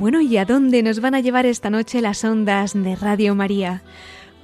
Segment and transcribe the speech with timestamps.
[0.00, 3.82] Bueno, ¿y a dónde nos van a llevar esta noche las ondas de Radio María?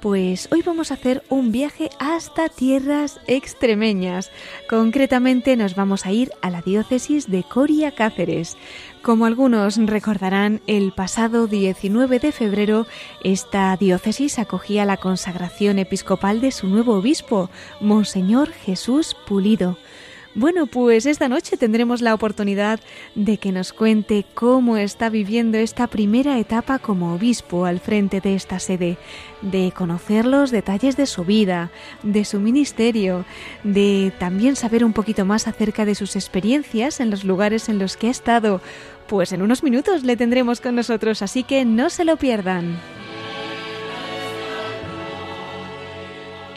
[0.01, 4.29] Pues hoy vamos a hacer un viaje hasta tierras extremeñas.
[4.69, 8.55] Concretamente nos vamos a ir a la diócesis de Coria Cáceres.
[9.01, 12.85] Como algunos recordarán, el pasado 19 de febrero
[13.23, 17.49] esta diócesis acogía la consagración episcopal de su nuevo obispo,
[17.81, 19.75] Monseñor Jesús Pulido.
[20.37, 22.79] Bueno, pues esta noche tendremos la oportunidad
[23.15, 28.35] de que nos cuente cómo está viviendo esta primera etapa como obispo al frente de
[28.35, 28.99] esta sede,
[29.41, 31.71] de conocer los detalles de su vida,
[32.03, 33.25] de su ministerio,
[33.63, 37.97] de también saber un poquito más acerca de sus experiencias en los lugares en los
[37.97, 38.61] que ha estado.
[39.07, 42.77] Pues en unos minutos le tendremos con nosotros, así que no se lo pierdan.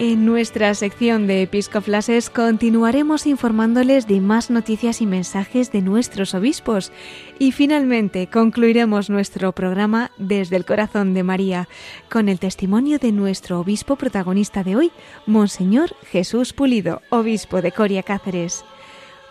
[0.02, 6.90] En nuestra sección de Episcoflases continuaremos informándoles de más noticias y mensajes de nuestros obispos
[7.38, 11.68] y finalmente concluiremos nuestro programa desde el corazón de María
[12.10, 14.90] con el testimonio de nuestro obispo protagonista de hoy,
[15.26, 18.64] Monseñor Jesús Pulido, obispo de Coria Cáceres.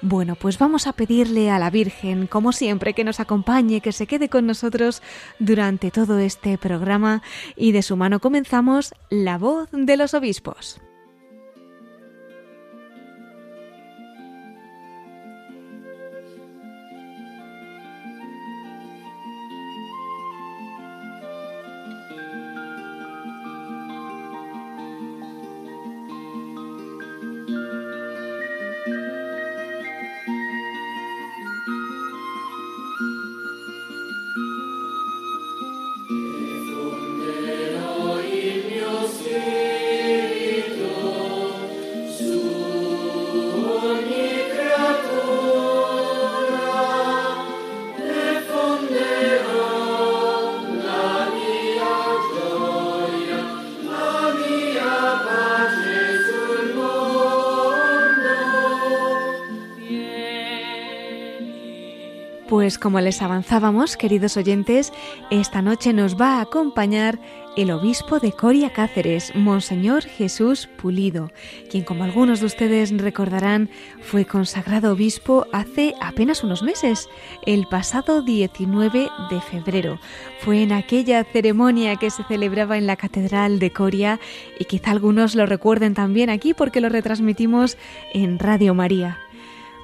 [0.02, 4.08] Bueno, pues vamos a pedirle a la Virgen, como siempre, que nos acompañe, que se
[4.08, 5.02] quede con nosotros
[5.40, 7.22] durante todo este programa
[7.58, 10.82] y de su mano comenzamos La voz de los obispos.
[62.69, 64.94] Pues como les avanzábamos, queridos oyentes,
[65.31, 67.19] esta noche nos va a acompañar
[67.57, 71.31] el obispo de Coria Cáceres, Monseñor Jesús Pulido,
[71.72, 73.72] quien como algunos de ustedes recordarán
[74.03, 77.09] fue consagrado obispo hace apenas unos meses,
[77.47, 80.00] el pasado 19 de febrero.
[80.41, 84.19] Fue en aquella ceremonia que se celebraba en la Catedral de Coria
[84.59, 87.80] y quizá algunos lo recuerden también aquí porque lo retransmitimos
[88.13, 89.18] en Radio María.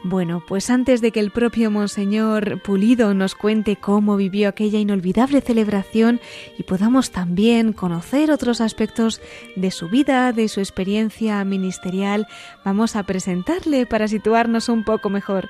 [0.07, 5.41] Bueno, pues antes de que el propio Monseñor Pulido nos cuente cómo vivió aquella inolvidable
[5.41, 6.21] celebración
[6.59, 9.19] y podamos también conocer otros aspectos
[9.55, 12.27] de su vida, de su experiencia ministerial,
[12.63, 15.49] vamos a presentarle para situarnos un poco mejor.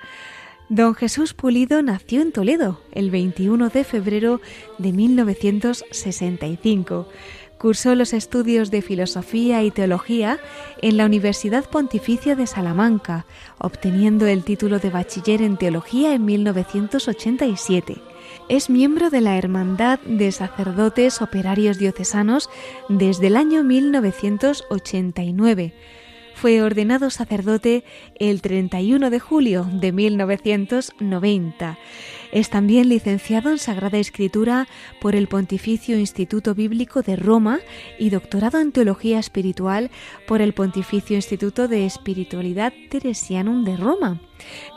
[0.69, 4.39] Don Jesús Pulido nació en Toledo el 21 de febrero
[4.77, 7.09] de 1965.
[7.65, 10.37] Cursó los estudios de Filosofía y Teología
[10.83, 13.25] en la Universidad Pontificia de Salamanca,
[13.57, 17.97] obteniendo el título de bachiller en Teología en 1987.
[18.49, 22.51] Es miembro de la Hermandad de Sacerdotes Operarios Diocesanos
[22.87, 25.73] desde el año 1989
[26.35, 27.85] fue ordenado sacerdote
[28.19, 31.79] el 31 de julio de 1990.
[32.35, 34.67] Es también licenciado en Sagrada Escritura
[34.99, 37.59] por el Pontificio Instituto Bíblico de Roma
[37.97, 39.89] y doctorado en Teología Espiritual
[40.27, 44.19] por el Pontificio Instituto de Espiritualidad Teresianum de Roma.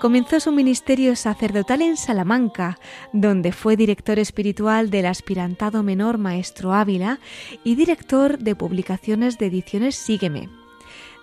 [0.00, 2.78] Comenzó su ministerio sacerdotal en Salamanca,
[3.12, 7.19] donde fue director espiritual del aspirantado menor Maestro Ávila
[7.64, 10.57] y director de publicaciones de ediciones Sígueme.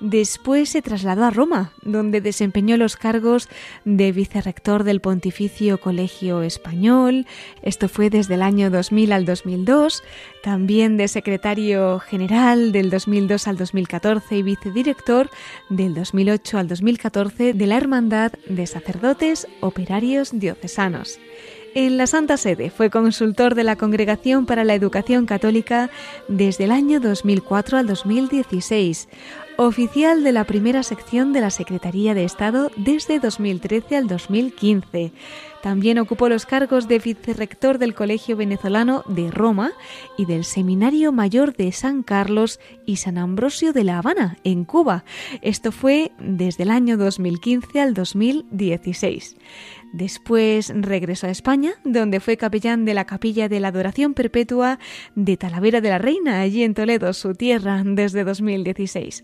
[0.02, 3.48] Después se trasladó a Roma, donde desempeñó los cargos
[3.86, 7.26] de vicerrector del Pontificio Colegio Español,
[7.62, 10.04] esto fue desde el año 2000 al 2002,
[10.44, 15.30] también de secretario general del 2002 al 2014 y vicedirector
[15.70, 21.20] del 2008 al 2014 de la Hermandad de Sacerdotes Operarios Diocesanos.
[21.76, 25.90] En la Santa Sede fue consultor de la Congregación para la Educación Católica
[26.30, 29.10] desde el año 2004 al 2016,
[29.57, 35.12] oficial de la primera sección de la Secretaría de Estado desde 2013 al 2015.
[35.63, 39.72] También ocupó los cargos de vicerrector del Colegio Venezolano de Roma
[40.18, 45.06] y del Seminario Mayor de San Carlos y San Ambrosio de La Habana, en Cuba.
[45.42, 49.38] Esto fue desde el año 2015 al 2016.
[49.96, 54.78] Después regresó a España, donde fue capellán de la Capilla de la Adoración Perpetua
[55.16, 59.24] de Talavera de la Reina, allí en Toledo, su tierra, desde 2016.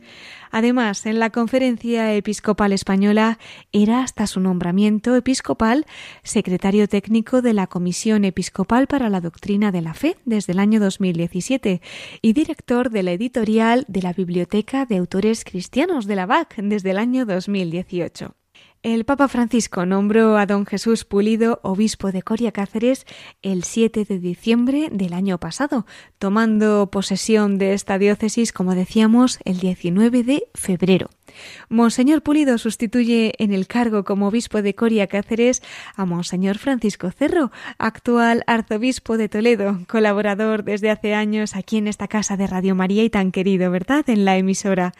[0.50, 3.38] Además, en la Conferencia Episcopal Española
[3.74, 5.86] era hasta su nombramiento episcopal
[6.24, 10.80] secretario técnico de la Comisión Episcopal para la Doctrina de la Fe desde el año
[10.80, 11.82] 2017
[12.22, 16.92] y director de la editorial de la Biblioteca de Autores Cristianos de la BAC desde
[16.92, 18.36] el año 2018.
[18.84, 23.06] El Papa Francisco nombró a don Jesús Pulido obispo de Coria Cáceres
[23.44, 25.86] el 7 de diciembre del año pasado,
[26.18, 31.12] tomando posesión de esta diócesis, como decíamos, el 19 de febrero.
[31.70, 35.62] Monseñor Pulido sustituye en el cargo como obispo de Coria Cáceres
[35.96, 42.08] a Monseñor Francisco Cerro, actual arzobispo de Toledo, colaborador desde hace años aquí en esta
[42.08, 44.94] casa de Radio María y tan querido, ¿verdad?, en la emisora.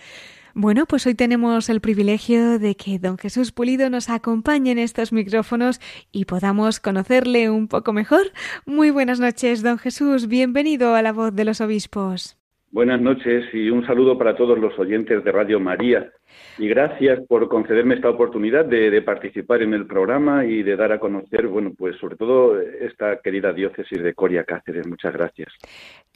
[0.54, 5.14] Bueno, pues hoy tenemos el privilegio de que don Jesús Pulido nos acompañe en estos
[5.14, 5.80] micrófonos
[6.12, 8.32] y podamos conocerle un poco mejor.
[8.66, 10.28] Muy buenas noches, don Jesús.
[10.28, 12.38] Bienvenido a la voz de los obispos.
[12.72, 16.10] Buenas noches y un saludo para todos los oyentes de Radio María.
[16.58, 21.00] Y gracias por concederme esta oportunidad de, participar en el programa y de dar a
[21.00, 24.88] conocer, bueno, pues sobre todo esta querida diócesis de Coria Cáceres.
[24.88, 25.50] Muchas gracias.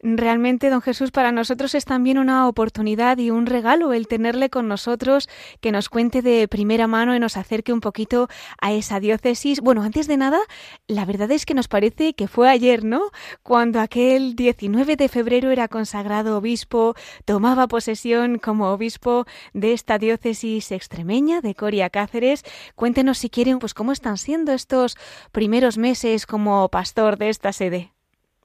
[0.01, 4.67] Realmente, don Jesús, para nosotros es también una oportunidad y un regalo el tenerle con
[4.67, 5.29] nosotros,
[5.61, 8.27] que nos cuente de primera mano y nos acerque un poquito
[8.61, 9.61] a esa diócesis.
[9.61, 10.39] Bueno, antes de nada,
[10.87, 13.09] la verdad es que nos parece que fue ayer, ¿no?
[13.41, 16.93] Cuando aquel 19 de febrero era consagrado obispo,
[17.23, 22.43] tomaba posesión como obispo de esta diócesis extremeña de Coria Cáceres.
[22.75, 24.97] Cuéntenos si quieren, pues cómo están siendo estos
[25.31, 27.94] primeros meses como pastor de esta sede.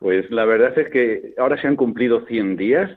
[0.00, 2.90] Pues la verdad es que ahora se han cumplido 100 días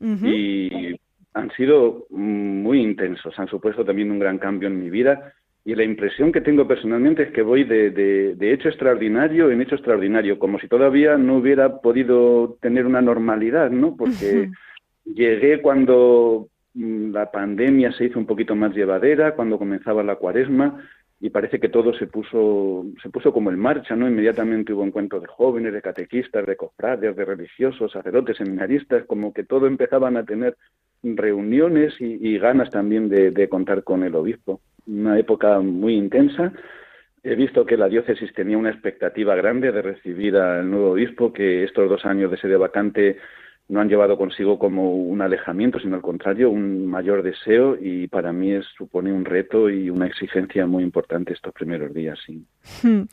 [0.00, 0.96] y
[1.32, 5.32] han sido muy intensos, han supuesto también un gran cambio en mi vida.
[5.64, 9.76] Y la impresión que tengo personalmente es que voy de, de, hecho extraordinario en hecho
[9.76, 13.94] extraordinario, como si todavía no hubiera podido tener una normalidad, ¿no?
[13.94, 14.50] Porque
[15.04, 20.82] llegué cuando mm, la pandemia se hizo un poquito más llevadera, cuando comenzaba la cuaresma,
[21.22, 24.08] y parece que todo se puso, se puso como en marcha, ¿no?
[24.08, 29.44] Inmediatamente hubo encuentros de jóvenes, de catequistas, de cofrades, de religiosos, sacerdotes, seminaristas, como que
[29.44, 30.56] todo empezaban a tener
[31.02, 34.62] reuniones y, ganas también de, contar con el obispo.
[34.86, 36.54] Una época muy intensa.
[37.22, 41.64] He visto que la diócesis tenía una expectativa grande de recibir al nuevo obispo, que
[41.64, 43.18] estos dos años de sede vacante
[43.70, 48.32] no han llevado consigo como un alejamiento, sino al contrario, un mayor deseo y para
[48.32, 52.18] mí es, supone un reto y una exigencia muy importante estos primeros días.
[52.26, 52.44] Sí.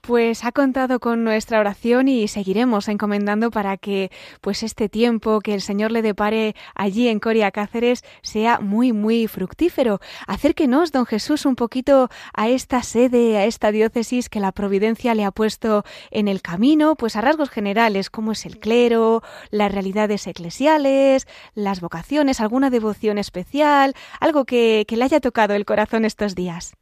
[0.00, 5.52] Pues ha contado con nuestra oración y seguiremos encomendando para que pues este tiempo que
[5.52, 10.00] el Señor le depare allí en Coria Cáceres sea muy muy fructífero.
[10.26, 15.24] Acérquenos, don Jesús, un poquito a esta sede, a esta diócesis que la providencia le
[15.24, 20.08] ha puesto en el camino, pues a rasgos generales, cómo es el clero, la realidad
[20.26, 26.74] eclesiales, las vocaciones, alguna devoción especial, algo que, le haya tocado el corazón estos días.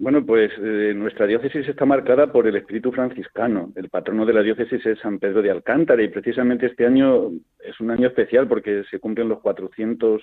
[0.00, 3.72] Bueno, pues eh, nuestra diócesis está marcada por el espíritu franciscano.
[3.74, 7.80] El patrono de la diócesis es San Pedro de Alcántara y precisamente este año es
[7.80, 10.22] un año especial porque se cumplen los 400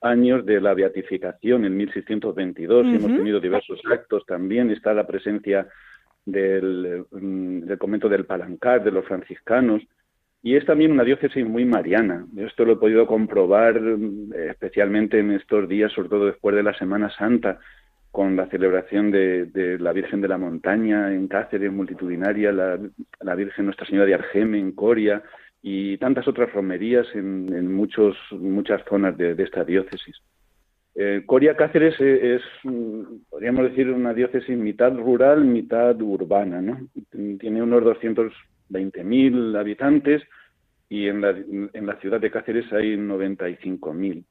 [0.00, 4.72] años de la beatificación en 1622 y hemos tenido diversos actos también.
[4.72, 5.68] Está la presencia
[6.26, 9.82] del, mm, del convento del Palancar, de los franciscanos.
[10.42, 12.26] Y es también una diócesis muy mariana.
[12.36, 16.74] Esto lo he podido comprobar mm, especialmente en estos días, sobre todo después de la
[16.74, 17.60] Semana Santa,
[18.12, 23.86] con la celebración de, la Virgen de la Montaña en Cáceres, multitudinaria, la, Virgen Nuestra
[23.86, 25.22] Señora de Argeme en Coria
[25.62, 30.16] y tantas otras romerías en, muchos, muchas zonas de, esta diócesis.
[30.94, 36.60] Eh, Coria Cáceres e, es, mm, podríamos decir, una diócesis mitad rural, mitad urbana.
[36.60, 36.86] ¿no?
[37.10, 38.30] Tiene unos 200
[38.72, 40.22] 20.000 habitantes
[40.88, 44.24] y en la, en la ciudad de Cáceres hay 95.000.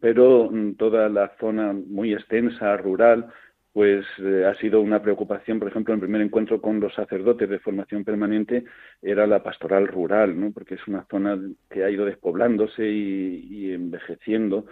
[0.00, 3.32] pero mm, toda la zona muy extensa, rural,
[3.74, 7.48] pues eh, ha sido una preocupación, por ejemplo, en el primer encuentro con los sacerdotes
[7.48, 8.64] de formación permanente
[9.02, 10.52] era la pastoral rural, ¿no?
[10.52, 11.36] porque es una zona
[11.68, 14.66] que ha ido despoblándose y, envejeciendo.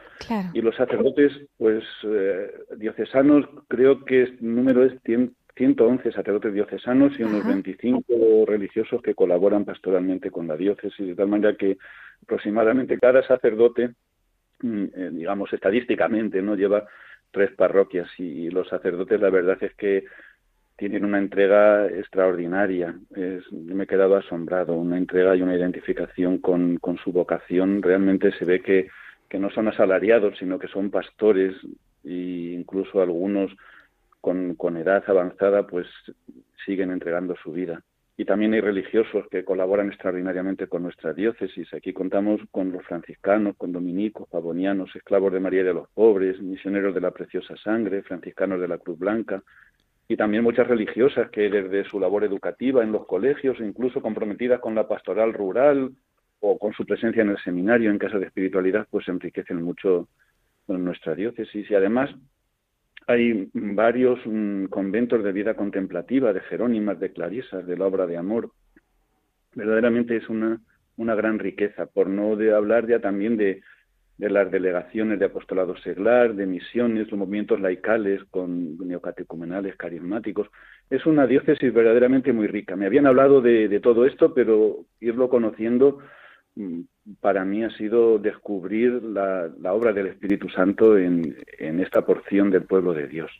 [0.55, 7.25] Y los sacerdotes, pues eh, diocesanos, creo que el número es 111 sacerdotes diocesanos y
[7.25, 11.77] unos 25 religiosos que colaboran pastoralmente con la diócesis, de tal manera que
[12.23, 13.91] aproximadamente cada sacerdote,
[14.63, 16.87] digamos estadísticamente, no lleva
[17.31, 20.05] tres parroquias y, los sacerdotes la verdad es que
[20.77, 22.95] tienen una entrega extraordinaria.
[23.51, 27.83] me he quedado asombrado, una entrega y una identificación con, su vocación.
[27.83, 28.89] Realmente se ve que,
[29.29, 31.55] que, no son asalariados, sino que son pastores
[32.05, 33.53] e incluso algunos
[34.21, 35.87] con, con edad avanzada pues
[36.65, 37.83] siguen entregando su vida
[38.17, 41.73] y también hay religiosos que colaboran extraordinariamente con nuestra diócesis.
[41.73, 46.95] Aquí contamos con los franciscanos, con dominicos, pavonianos, esclavos de María de los Pobres, misioneros
[46.95, 49.43] de la Preciosa Sangre, franciscanos de la Cruz Blanca
[50.09, 54.75] y también muchas religiosas que desde su labor educativa en los colegios, incluso comprometidas con
[54.75, 55.93] la pastoral rural
[56.41, 60.09] o con su presencia en el seminario en casa de espiritualidad, pues enriquecen mucho
[60.67, 62.11] nuestra diócesis y además
[63.07, 68.17] hay varios mm, conventos de vida contemplativa, de Jerónimas, de Clarisas, de la obra de
[68.17, 68.51] amor.
[69.55, 70.61] Verdaderamente es una,
[70.97, 73.63] una gran riqueza, por no de hablar ya también de,
[74.19, 80.49] de las delegaciones de apostolado seglar, de misiones, los movimientos laicales con neocatecumenales, carismáticos.
[80.91, 82.77] Es una diócesis verdaderamente muy rica.
[82.77, 85.99] Me habían hablado de, de todo esto, pero irlo conociendo
[86.55, 86.83] mm,
[87.21, 92.93] para mí ha sido descubrir la, obra del Espíritu Santo en, esta porción del pueblo
[92.93, 93.31] de Dios.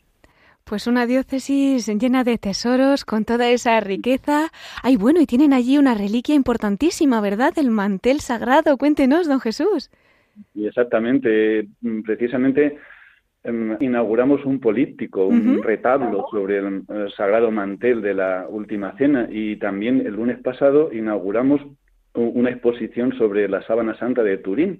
[0.65, 4.47] Pues una diócesis llena de tesoros, con toda esa riqueza.
[4.81, 7.51] Ay, bueno, y tienen allí una reliquia importantísima, ¿verdad?
[7.57, 8.77] El mantel sagrado.
[8.77, 9.91] Cuéntenos, don Jesús.
[10.55, 11.67] Y exactamente,
[12.05, 12.77] precisamente
[13.43, 16.83] em, inauguramos un políptico, un retablo sobre el,
[17.15, 21.61] sagrado mantel de la última cena y también el lunes pasado inauguramos
[22.13, 24.79] una exposición sobre la sábana santa de Turín,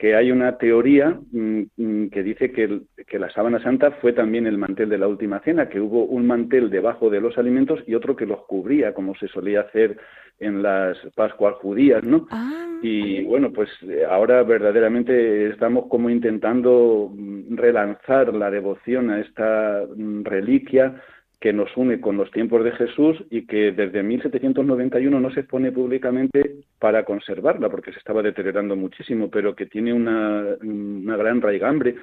[0.00, 4.46] que hay una teoría mm, mm, que dice que, que, la sábana santa fue también
[4.46, 7.94] el mantel de la última cena, que hubo un mantel debajo de los alimentos y
[7.94, 9.98] otro que los cubría, como se solía hacer
[10.38, 12.26] en las Pascuas judías, ¿no?
[12.30, 12.78] Ah.
[12.80, 19.84] Y bueno, pues eh, ahora verdaderamente estamos como intentando mm, relanzar la devoción a esta
[20.22, 20.94] reliquia
[21.40, 25.72] que nos une con los tiempos de Jesús y que desde 1791 no se expone
[25.72, 31.96] públicamente para conservarla, porque se estaba deteriorando muchísimo, pero que tiene una, gran raigambre.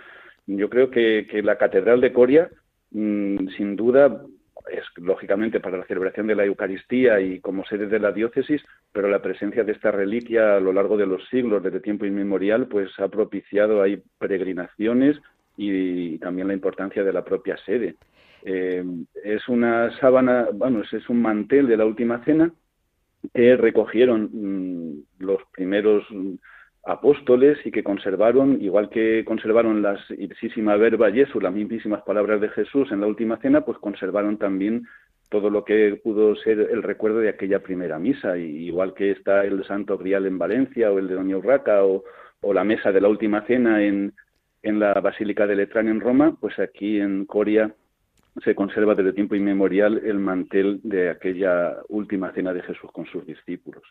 [0.47, 2.49] Yo creo que, la Catedral de Coria,
[2.91, 4.23] mm, sin duda,
[4.71, 9.07] es lógicamente para la celebración de la Eucaristía y como sede de la diócesis, pero
[9.07, 12.89] la presencia de esta reliquia a lo largo de los siglos, desde tiempo inmemorial, pues
[12.99, 15.17] ha propiciado ahí peregrinaciones
[15.55, 17.95] y también la importancia de la propia sede.
[18.43, 18.83] Eh,
[19.23, 22.51] es una sábana, bueno, es un mantel de la última cena
[23.33, 26.05] que recogieron mm, los primeros
[26.85, 32.49] apóstoles y que conservaron, igual que conservaron las ipsísima verba Jesús, las mismísimas palabras de
[32.49, 34.87] Jesús en la última cena, pues conservaron también
[35.29, 39.43] todo lo que pudo ser el recuerdo de aquella primera misa, y igual que está
[39.43, 42.05] el Santo Grial en Valencia o el de Doña Urraca o,
[42.39, 44.13] o la mesa de la última cena en,
[44.63, 47.73] en la Basílica de Letrán en Roma, pues aquí en Coria
[48.43, 53.25] se conserva desde tiempo inmemorial el mantel de aquella última cena de Jesús con sus
[53.25, 53.83] discípulos.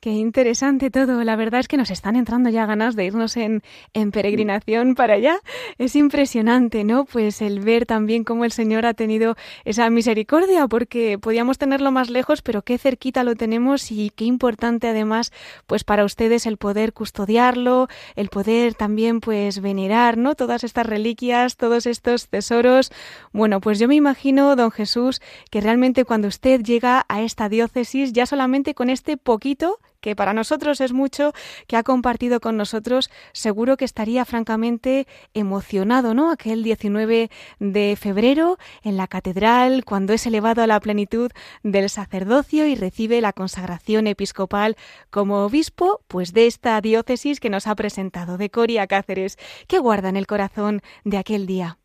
[0.00, 1.24] Qué interesante todo.
[1.24, 3.62] La verdad es que nos están entrando ya ganas de irnos en,
[3.94, 5.40] en, peregrinación para allá.
[5.78, 7.06] Es impresionante, ¿no?
[7.06, 12.10] Pues el ver también cómo el Señor ha tenido esa misericordia, porque podíamos tenerlo más
[12.10, 15.32] lejos, pero qué cerquita lo tenemos y qué importante además,
[15.66, 20.34] pues para ustedes el poder custodiarlo, el poder también pues venerar, ¿no?
[20.34, 22.92] Todas estas reliquias, todos estos tesoros.
[23.32, 28.12] Bueno, pues yo me imagino, don Jesús, que realmente cuando usted llega a esta diócesis,
[28.12, 31.32] ya solamente con este poquito que para nosotros es mucho,
[31.66, 36.30] que ha compartido con nosotros, seguro que estaría francamente emocionado, ¿no?
[36.30, 41.32] Aquel 19 de febrero en la catedral, cuando es elevado a la plenitud
[41.64, 44.76] del sacerdocio y recibe la consagración episcopal
[45.10, 49.36] como obispo, pues de esta diócesis que nos ha presentado, de Coria Cáceres.
[49.66, 51.78] ¿Qué guarda en el corazón de aquel día?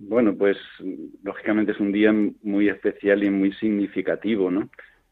[0.00, 0.56] Bueno, pues
[1.22, 2.12] lógicamente es un día
[2.42, 4.68] muy especial y muy significativo, ¿no?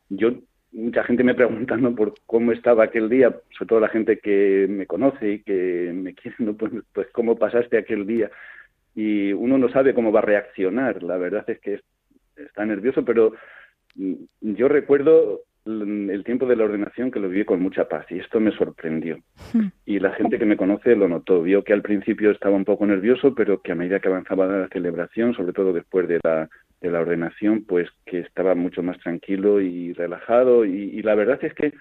[0.08, 0.32] Yo
[0.76, 4.86] mucha gente me preguntando por cómo estaba aquel día, sobre todo la gente que me
[4.86, 8.30] conoce y que me quiere, pues, pues, cómo pasaste aquel día.
[8.94, 11.02] Y uno no sabe cómo va a reaccionar.
[11.02, 11.80] La verdad es que
[12.36, 13.32] está nervioso, pero
[13.94, 18.20] mm, yo recuerdo el tiempo de la ordenación que lo viví con mucha paz y
[18.20, 19.18] esto me sorprendió.
[19.52, 19.68] Hmm.
[19.84, 22.86] Y la gente que me conoce lo notó, vio que al principio estaba un poco
[22.86, 26.48] nervioso, pero que a medida que avanzaba la celebración, sobre todo después de la,
[26.80, 30.64] de la ordenación, pues que estaba mucho más tranquilo y relajado.
[30.64, 31.72] Y, la verdad es que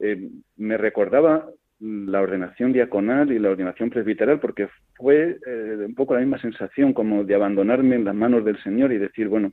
[0.00, 1.48] eh, me recordaba
[1.82, 6.92] la ordenación diaconal y la ordenación presbiteral porque fue eh, un poco la misma sensación
[6.92, 9.52] como de abandonarme en las manos del Señor y decir, bueno,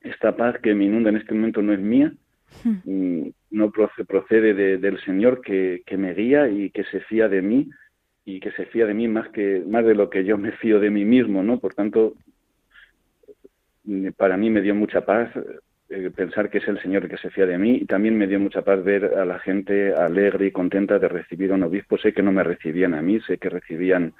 [0.00, 2.12] esta paz que me inunda en este momento no es mía,
[2.64, 2.90] hmm.
[2.90, 7.70] mm, no procede del Señor que, que, me guía y que se fía de mí
[8.24, 10.80] y que se fía de mí más que más de lo que yo me fío
[10.80, 11.60] de mí mismo, ¿no?
[11.60, 12.14] Por tanto,
[14.16, 15.30] para mí me dio mucha paz
[15.88, 18.26] eh, pensar que es el Señor el que se fía de mí y también me
[18.26, 21.98] dio mucha paz ver a la gente alegre y contenta de recibir a un obispo.
[21.98, 24.14] Sé que no me recibían a mí, sé que recibían,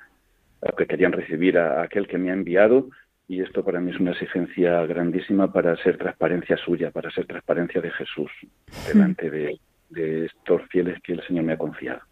[0.76, 2.90] que querían recibir a aquel que me ha enviado
[3.26, 7.80] y esto para mí es una exigencia grandísima para ser transparencia suya, para ser transparencia
[7.80, 8.30] de Jesús
[8.86, 12.02] delante de, de estos fieles que el Señor me ha confiado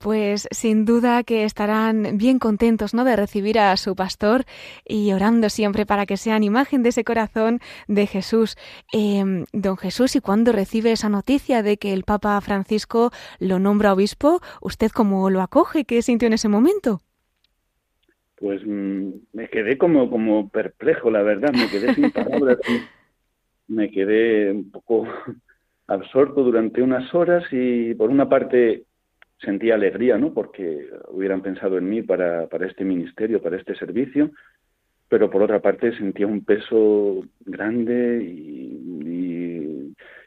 [0.00, 3.04] pues sin duda que estarán bien contentos ¿no?
[3.04, 4.44] de recibir a su pastor
[4.88, 8.56] y orando siempre para que sean imagen de ese corazón de Jesús.
[8.92, 13.92] Em, don Jesús, y cuando recibe esa noticia de que el Papa Francisco lo nombra
[13.92, 15.84] obispo, ¿usted cómo lo acoge?
[15.84, 17.02] ¿Qué sintió en ese momento?
[18.36, 22.56] Pues mm, me quedé como, como perplejo, la verdad, me quedé sin palabras,
[23.68, 25.06] me quedé un poco
[25.86, 28.84] absorto durante unas horas y por una parte
[29.42, 30.32] sentía alegría, ¿no?
[30.32, 34.30] Porque hubieran pensado en mí para, para este ministerio, para este servicio,
[35.08, 38.60] pero por otra parte sentía un peso grande y,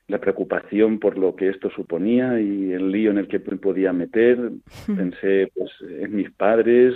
[0.06, 4.38] la preocupación por lo que esto suponía y el lío en el que podía meter.
[4.86, 6.94] Pensé pues, en mis padres,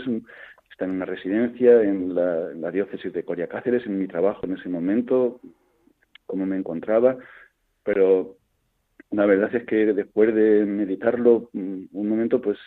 [0.69, 4.45] están en una residencia, en la, en la diócesis de Coria Cáceres, en mi trabajo
[4.45, 5.39] en ese momento,
[6.25, 7.17] cómo me encontraba,
[7.83, 8.35] pero
[9.11, 12.57] la verdad es que después de meditarlo mm, un momento, pues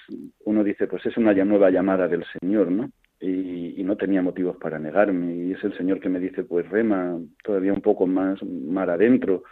[0.44, 2.90] uno dice, pues es una nueva llamada del Señor, ¿no?
[3.20, 5.34] Y, no tenía motivos para negarme.
[5.34, 9.42] Y es el Señor que me dice, pues rema todavía un poco más mar adentro.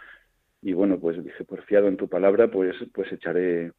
[0.61, 3.73] Y bueno, pues dije, pues fiado en tu palabra, pues, pues echaré,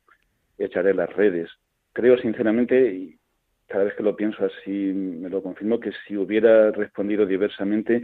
[0.58, 1.48] echaré las redes.
[1.94, 3.18] Creo sinceramente, y
[3.68, 8.02] cada vez que lo pienso así me lo confirmo, que si hubiera respondido diversamente,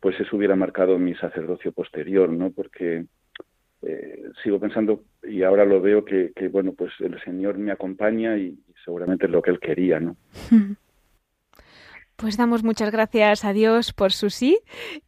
[0.00, 2.52] pues eso hubiera marcado mi sacerdocio posterior, ¿no?
[2.52, 3.04] Porque
[3.82, 8.36] eh, sigo pensando y ahora lo veo que, que, bueno pues el Señor me acompaña
[8.36, 10.16] y, seguramente es lo que él quería no
[12.18, 14.58] Pues damos muchas gracias a Dios por su sí,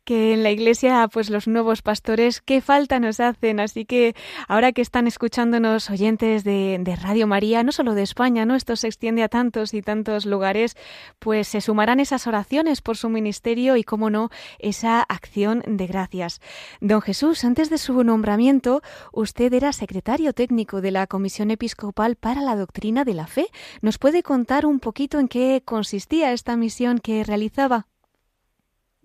[0.05, 3.59] que en la iglesia, pues los nuevos pastores, qué falta nos hacen.
[3.59, 4.15] Así que
[4.47, 8.55] ahora que están escuchándonos oyentes de, Radio María, no solo de España, ¿no?
[8.55, 10.77] Esto se extiende a tantos y tantos lugares,
[11.19, 16.41] pues se sumarán esas oraciones por su ministerio y, cómo no, esa acción de gracias.
[16.81, 22.41] Don Jesús, antes de su nombramiento, usted era secretario técnico de la Comisión Episcopal para
[22.41, 23.49] la Doctrina de la Fe.
[23.81, 27.87] ¿Nos puede contar un poquito en qué consistía esta misión que realizaba?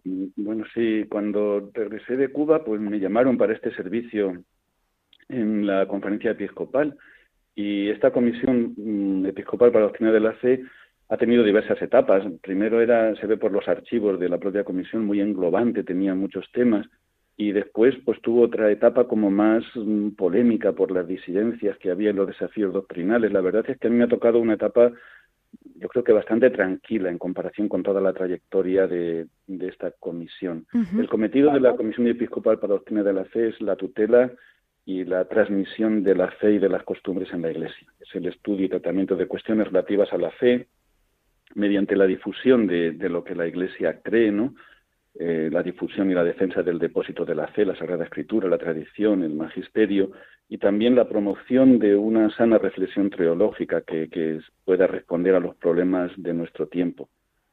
[0.03, 4.43] Bueno, sí, cuando regresé de Cuba, pues me llamaron para este servicio
[5.29, 6.95] en la conferencia episcopal
[7.55, 10.63] y esta comisión mm, episcopal para la doctrina de la fe
[11.09, 12.23] ha tenido diversas etapas.
[12.41, 16.45] Primero era, se ve por los archivos de la propia comisión, muy englobante, tenía muchos
[16.51, 16.85] temas
[17.37, 22.11] y después pues tuvo otra etapa como más mm, polémica por las disidencias que había
[22.11, 23.31] en los desafíos doctrinales.
[23.31, 24.91] La verdad es que a mí me ha tocado una etapa
[25.75, 30.65] yo creo que bastante tranquila en comparación con toda la trayectoria de, esta comisión.
[30.97, 34.31] El cometido de la Comisión Episcopal para la Doctrina de la Fe es la tutela
[34.85, 37.87] y la transmisión de la fe y de las costumbres en la Iglesia.
[37.99, 40.67] Es el estudio y tratamiento de cuestiones relativas a la fe
[41.55, 44.55] mediante la difusión de, de lo que la Iglesia cree, ¿no?
[45.17, 48.57] Eh, la difusión y la defensa del depósito de la fe, la Sagrada Escritura, la
[48.57, 50.11] tradición, el magisterio
[50.49, 56.11] y también la promoción de una sana reflexión teológica que, pueda responder a los problemas
[56.17, 57.07] de nuestro tiempo.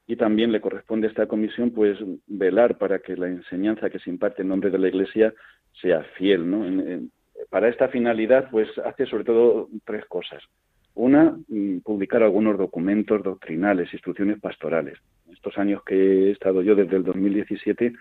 [0.08, 4.10] Y también le corresponde a esta comisión pues velar para que la enseñanza que se
[4.10, 5.32] imparte en nombre de la Iglesia
[5.80, 6.50] sea fiel.
[6.50, 6.66] ¿no?
[7.48, 10.42] para esta finalidad pues hace sobre todo tres cosas.
[10.94, 14.98] Una, mm, publicar algunos documentos doctrinales, instrucciones pastorales
[15.42, 17.92] estos años que he estado yo desde el 2017,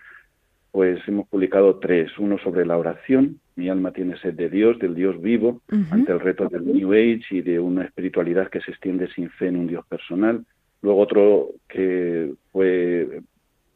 [0.70, 2.16] pues hemos publicado tres.
[2.18, 6.20] Uno sobre la oración, mi alma tiene sed de Dios, del Dios vivo, ante el
[6.20, 9.66] reto del New Age y de una espiritualidad que se extiende sin fe en un
[9.66, 10.44] Dios personal.
[10.82, 13.22] Luego otro que fue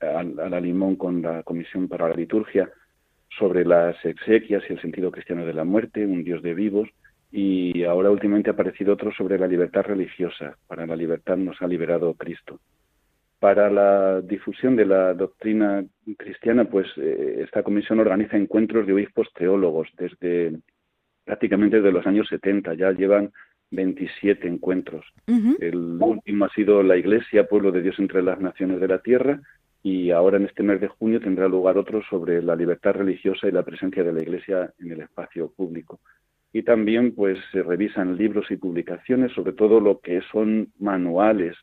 [0.00, 2.70] a, la limón con la Comisión para la Liturgia
[3.37, 6.88] sobre las exequias y el sentido cristiano de la muerte, un Dios de vivos.
[7.33, 10.57] Y ahora últimamente ha aparecido otro sobre la libertad religiosa.
[10.68, 12.61] Para la libertad nos ha liberado Cristo.
[13.38, 15.85] Para la difusión de la doctrina
[16.16, 20.59] cristiana, pues eh, esta comisión organiza encuentros de obispos teólogos desde
[21.25, 22.75] prácticamente desde los años 70.
[22.75, 23.33] Ya llevan
[23.70, 25.05] 27 encuentros.
[25.27, 29.40] El último ha sido la Iglesia, Pueblo de Dios entre las Naciones de la Tierra,
[29.83, 33.53] y ahora en este mes de junio tendrá lugar otro sobre la libertad religiosa y
[33.53, 36.01] la presencia de la Iglesia en el espacio público.
[36.53, 41.57] Y también pues se revisan libros y publicaciones, sobre todo lo que son manuales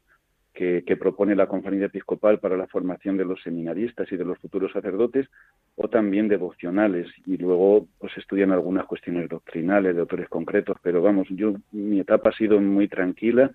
[0.53, 4.71] que, propone la Conferencia Episcopal para la formación de los seminaristas y de los futuros
[4.71, 5.27] sacerdotes,
[5.75, 7.07] o también devocionales.
[7.25, 10.77] Y luego pues estudian algunas cuestiones doctrinales de autores concretos.
[10.81, 13.51] Pero vamos, yo mi etapa ha sido muy tranquila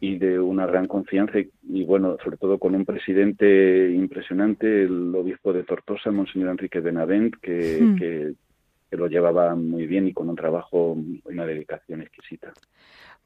[0.00, 5.52] y de una gran confianza y, bueno, sobre todo con un presidente impresionante, el obispo
[5.52, 7.96] de Tortosa, Monseñor Enrique Benavent, que, hmm.
[7.96, 8.32] que,
[8.90, 12.52] que lo llevaba muy bien y con un trabajo y una dedicación exquisita.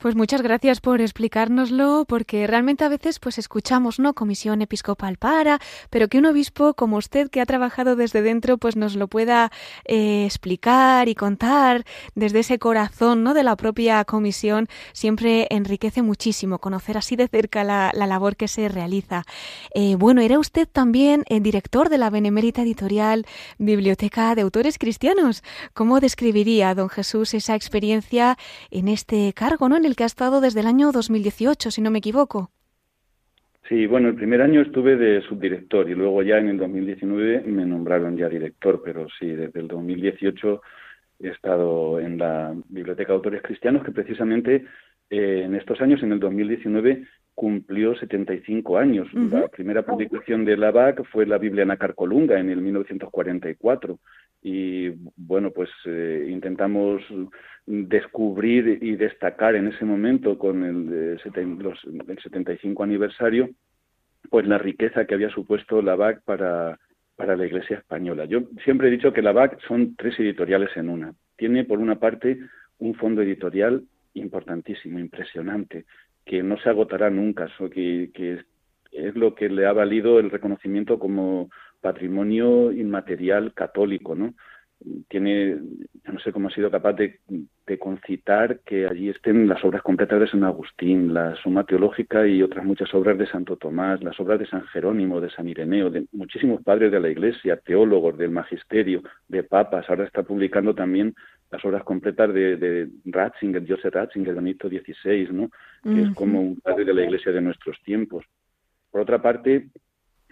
[0.02, 4.14] Pues muchas gracias por explicárnoslo, porque realmente a veces pues escuchamos, ¿no?
[4.14, 5.60] Comisión episcopal para,
[5.90, 9.52] pero que un obispo como usted que ha trabajado desde dentro pues nos lo pueda
[9.84, 11.84] eh, explicar y contar
[12.16, 13.32] desde ese corazón, ¿no?
[13.32, 18.68] De la propia comisión siempre enriquece muchísimo conocer así de cerca la, labor que se
[18.68, 19.22] realiza.
[19.72, 23.24] Eh, bueno, era usted también el director de la Benemérita Editorial
[23.58, 25.44] Biblioteca de Autores Cristianos.
[25.74, 28.36] ¿Cómo describiría, don Jesús, esa experiencia
[28.72, 29.76] en este cargo, ¿no?
[29.94, 32.50] Que ha estado desde el año 2018, si no me equivoco.
[33.68, 37.64] Sí, bueno, el primer año estuve de subdirector y luego ya en el 2019 me
[37.64, 40.60] nombraron ya director, pero sí, desde el 2018
[41.20, 44.66] he estado en la Biblioteca de Autores Cristianos, que precisamente
[45.08, 49.08] eh, en estos años, en el 2019, cumplió 75 años.
[49.12, 53.98] La primera publicación de la BAC fue la Biblia Nacarcolunga en el 1944
[54.42, 57.02] y bueno, pues eh, intentamos
[57.66, 63.50] descubrir y destacar en ese momento con el, el 75 aniversario
[64.30, 66.78] pues la riqueza que había supuesto la BAC para,
[67.16, 68.24] para la Iglesia española.
[68.24, 71.14] Yo siempre he dicho que la BAC son tres editoriales en una.
[71.36, 72.38] Tiene por una parte
[72.78, 75.84] un fondo editorial importantísimo, impresionante,
[76.24, 78.40] que no se agotará nunca, que, que
[78.92, 81.50] es lo que le ha valido el reconocimiento como
[81.82, 84.32] patrimonio inmaterial católico, ¿no?
[85.08, 85.58] Tiene,
[86.10, 87.20] no sé cómo ha sido capaz de,
[87.78, 92.66] concitar que allí estén las obras completas de San Agustín, la Suma Teológica y otras
[92.66, 96.62] muchas obras de Santo Tomás, las obras de San Jerónimo, de San Ireneo, de muchísimos
[96.62, 99.88] padres de la Iglesia, teólogos del magisterio, de papas.
[99.88, 101.14] Ahora está publicando también
[101.50, 105.50] las obras completas de, Ratzinger, Joseph Ratzinger, Benito XVI, ¿no?
[105.82, 108.26] que es como un padre de la Iglesia de nuestros tiempos.
[108.90, 109.68] Por otra parte,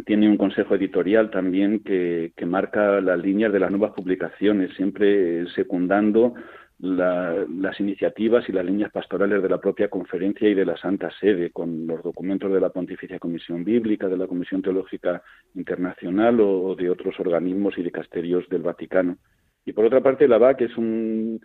[0.05, 6.35] tiene un consejo editorial también que, marca las líneas de las nuevas publicaciones, siempre secundando
[6.79, 11.51] las iniciativas y las líneas pastorales de la propia conferencia y de la Santa Sede,
[11.51, 15.23] con los documentos de la Pontificia Comisión Bíblica, de la Comisión Teológica
[15.55, 19.19] Internacional o, de otros organismos y dicasterios del Vaticano.
[19.67, 21.41] Y por otra parte, la BAC es un,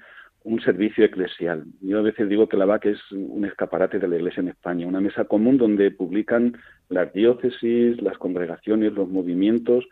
[0.46, 1.66] un servicio eclesial.
[1.82, 4.86] Yo a veces digo que la BAC es un escaparate de la Iglesia en España,
[4.86, 6.56] una mesa común donde publican
[6.88, 9.86] las diócesis, las congregaciones, los movimientos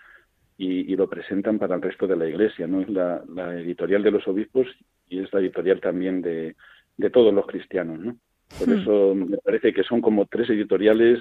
[0.56, 2.68] y, lo presentan para el resto de la Iglesia.
[2.68, 3.24] No es la,
[3.60, 4.68] editorial de los obispos
[5.10, 6.56] y es la editorial también de,
[7.12, 8.00] todos los cristianos.
[8.00, 8.16] ¿no?
[8.60, 8.80] Por hmm.
[8.80, 11.18] eso me parece que son como tres editoriales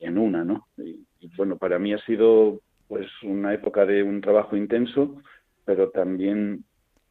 [0.00, 0.42] en una.
[0.42, 0.66] ¿no?
[0.78, 5.22] Y, y bueno, para mí ha sido pues una época de un trabajo intenso,
[5.64, 6.64] pero también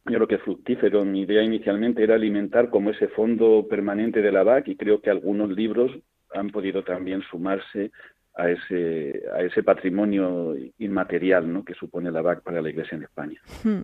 [0.06, 1.04] yo creo que fructífero.
[1.04, 5.10] Mi idea inicialmente era alimentar como ese fondo permanente de la BAC y creo que
[5.10, 5.92] algunos libros
[6.34, 7.92] han podido también sumarse
[8.34, 11.64] a ese, a ese patrimonio inmaterial ¿no?
[11.64, 13.40] que supone la BAC para la Iglesia en España.
[13.62, 13.82] Hmm.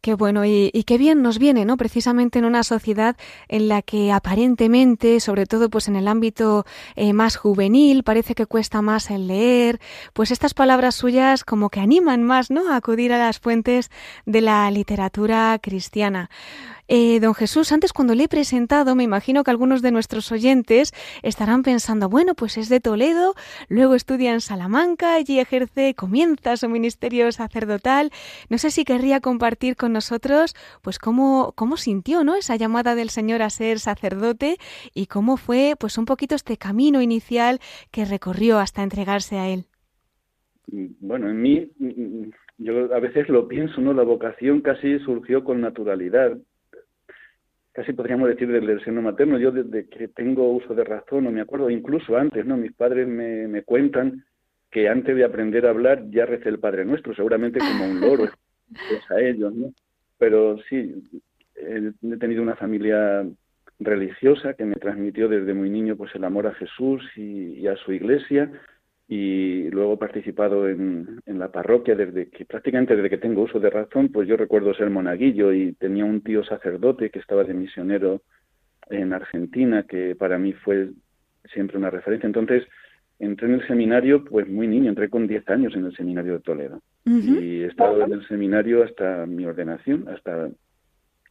[0.00, 1.76] Qué bueno y, qué bien nos viene, ¿no?
[1.76, 3.16] Precisamente en una sociedad
[3.48, 6.64] en la que aparentemente, sobre todo pues en el ámbito
[6.96, 9.78] eh, más juvenil, parece que cuesta más el leer,
[10.14, 12.72] pues estas palabras suyas como que animan más, ¿no?
[12.72, 13.90] A acudir a las fuentes
[14.24, 16.30] de la literatura cristiana.
[16.92, 20.92] Eh, don Jesús, antes cuando le he presentado, me imagino que algunos de nuestros oyentes
[21.22, 23.34] estarán pensando, bueno, pues es de Toledo,
[23.68, 28.10] luego estudia en Salamanca, allí ejerce, comienza su ministerio sacerdotal.
[28.48, 32.34] No sé si querría compartir con nosotros, pues cómo, cómo sintió, ¿no?
[32.34, 34.56] Esa llamada del Señor a ser sacerdote
[34.92, 37.60] y cómo fue, pues un poquito este camino inicial
[37.92, 39.66] que recorrió hasta entregarse a él.
[40.66, 41.70] Bueno, en mí,
[42.58, 43.92] yo a veces lo pienso, ¿no?
[43.92, 46.36] La vocación casi surgió con naturalidad
[47.80, 49.38] casi podríamos decir desde el seno materno.
[49.38, 52.58] Yo desde que tengo uso de razón, no me acuerdo, incluso antes, ¿no?
[52.58, 54.22] Mis padres me, me cuentan
[54.70, 58.24] que antes de aprender a hablar ya recé el Padre Nuestro, seguramente como un loro,
[58.68, 59.72] pues a ellos, ¿no?
[60.18, 61.02] Pero sí,
[61.54, 63.26] he tenido una familia
[63.78, 67.92] religiosa que me transmitió desde muy niño pues el amor a Jesús y, a su
[67.92, 68.52] iglesia
[69.12, 73.58] y luego he participado en, en, la parroquia desde que prácticamente desde que tengo uso
[73.58, 77.52] de razón, pues yo recuerdo ser monaguillo y tenía un tío sacerdote que estaba de
[77.52, 78.22] misionero
[78.88, 80.90] en Argentina, que para mí fue
[81.52, 82.28] siempre una referencia.
[82.28, 82.62] Entonces,
[83.18, 86.40] entré en el seminario pues muy niño, entré con 10 años en el seminario de
[86.40, 90.50] Toledo y he estado en el seminario hasta mi ordenación, hasta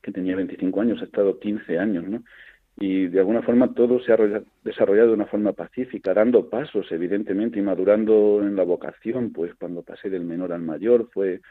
[0.02, 2.26] que tenía 25 años, he estado 15 años, ¿no?
[2.80, 4.18] Y de alguna forma todo se ha
[4.64, 9.82] desarrollado de una forma pacífica, dando pasos, evidentemente, y madurando en la vocación, pues cuando
[9.82, 11.42] pasé del menor al mayor fue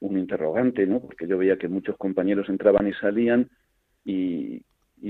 [0.00, 1.00] un interrogante, ¿no?
[1.00, 3.50] Porque yo veía que muchos compañeros entraban y salían
[4.04, 4.62] y,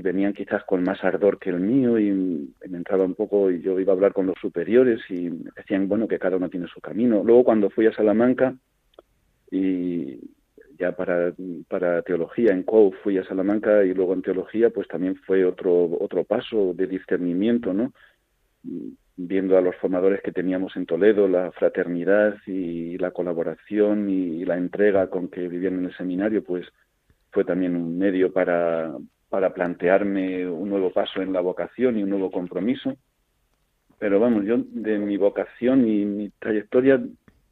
[0.03, 3.81] venían quizás con más ardor que el mío y me entraba un poco y yo
[3.81, 7.25] iba a hablar con los superiores y decían, bueno, que cada uno tiene su camino.
[7.25, 8.55] Luego cuando fui a Salamanca
[9.51, 10.21] y
[10.79, 11.33] ya para,
[11.69, 15.97] para teología en COU fui a Salamanca y luego en teología pues también fue otro,
[16.01, 17.93] otro paso de discernimiento, ¿no?
[19.17, 24.57] Viendo a los formadores que teníamos en Toledo, la fraternidad y la colaboración y la
[24.57, 26.67] entrega con que vivían en el seminario, pues
[27.31, 28.93] fue también un medio para,
[29.29, 32.97] para plantearme un nuevo paso en la vocación y un nuevo compromiso.
[33.99, 37.01] Pero vamos, yo de mi vocación y mi trayectoria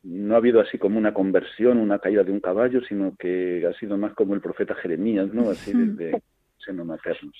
[0.04, 3.72] no ha habido así como una conversión, una caída de un caballo, sino que ha
[3.78, 5.50] sido más como el profeta Jeremías, ¿no?
[5.50, 6.22] Así desde
[6.58, 7.32] seno materno.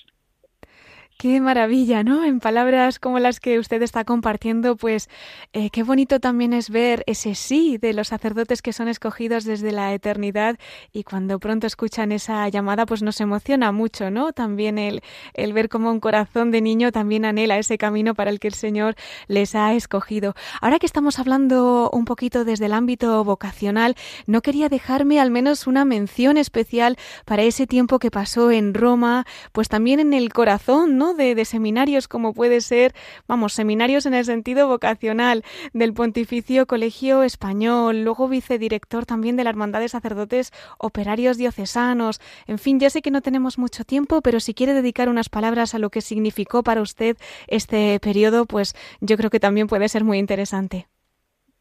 [1.17, 2.25] Qué maravilla, ¿no?
[2.25, 5.07] En palabras como las que usted está compartiendo, pues
[5.53, 9.71] eh, qué bonito también es ver ese sí de los sacerdotes que son escogidos desde
[9.71, 10.59] la eternidad
[10.91, 14.33] y cuando pronto escuchan esa llamada, pues nos emociona mucho, ¿no?
[14.33, 18.41] También el, el ver cómo un corazón de niño también anhela ese camino para el
[18.41, 18.95] que el Señor
[19.27, 20.35] les ha escogido.
[20.59, 23.95] Ahora que estamos hablando un poquito desde el ámbito vocacional,
[24.27, 29.25] no quería dejarme al menos una mención especial para ese tiempo que pasó en Roma,
[29.53, 31.04] pues también en el corazón, ¿no?
[31.13, 32.93] De, seminarios como puede ser,
[33.27, 39.51] vamos, seminarios en el sentido vocacional del Pontificio Colegio Español, luego vicedirector también de la
[39.51, 42.19] Hermandad de Sacerdotes Operarios Diocesanos.
[42.47, 45.75] En fin, ya sé que no tenemos mucho tiempo, pero si quiere dedicar unas palabras
[45.75, 50.03] a lo que significó para usted este periodo, pues yo creo que también puede ser
[50.03, 50.87] muy interesante.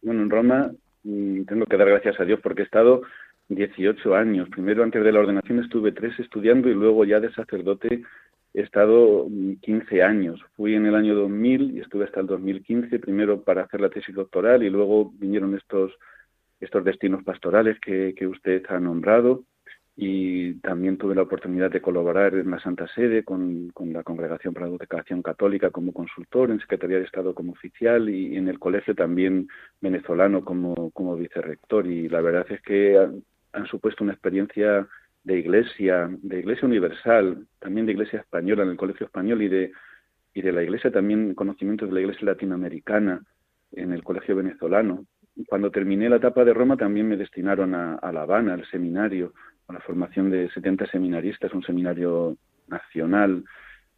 [0.02, 0.70] Bueno, en Roma
[1.02, 3.02] mm, tengo que dar gracias a Dios porque he estado
[3.48, 4.48] 18 años.
[4.50, 8.02] Primero, antes de la ordenación, estuve tres estudiando y luego ya de sacerdote
[8.54, 9.26] he estado
[9.60, 10.40] 15 años.
[10.56, 14.14] Fui en el año 2000 y estuve hasta el 2015, primero para hacer la tesis
[14.14, 15.92] doctoral y luego vinieron estos,
[16.60, 19.42] estos destinos pastorales que, usted ha nombrado
[19.96, 24.54] y también tuve la oportunidad de colaborar en la Santa Sede con, con, la Congregación
[24.54, 28.58] para la Educación Católica como consultor, en Secretaría de Estado como oficial y en el
[28.60, 29.48] colegio también
[29.80, 31.86] venezolano como, como vicerrector.
[31.86, 32.98] Y la verdad es que
[33.52, 34.88] han supuesto una experiencia
[35.24, 39.72] de iglesia, de iglesia universal, también de iglesia española en el colegio español y de,
[40.34, 43.22] y de la iglesia también conocimientos de la iglesia latinoamericana
[43.72, 45.06] en el colegio venezolano.
[45.48, 49.32] Cuando terminé la etapa de Roma también me destinaron a, a La Habana, al seminario,
[49.66, 52.36] a la formación de 70 seminaristas, un seminario
[52.68, 53.44] nacional.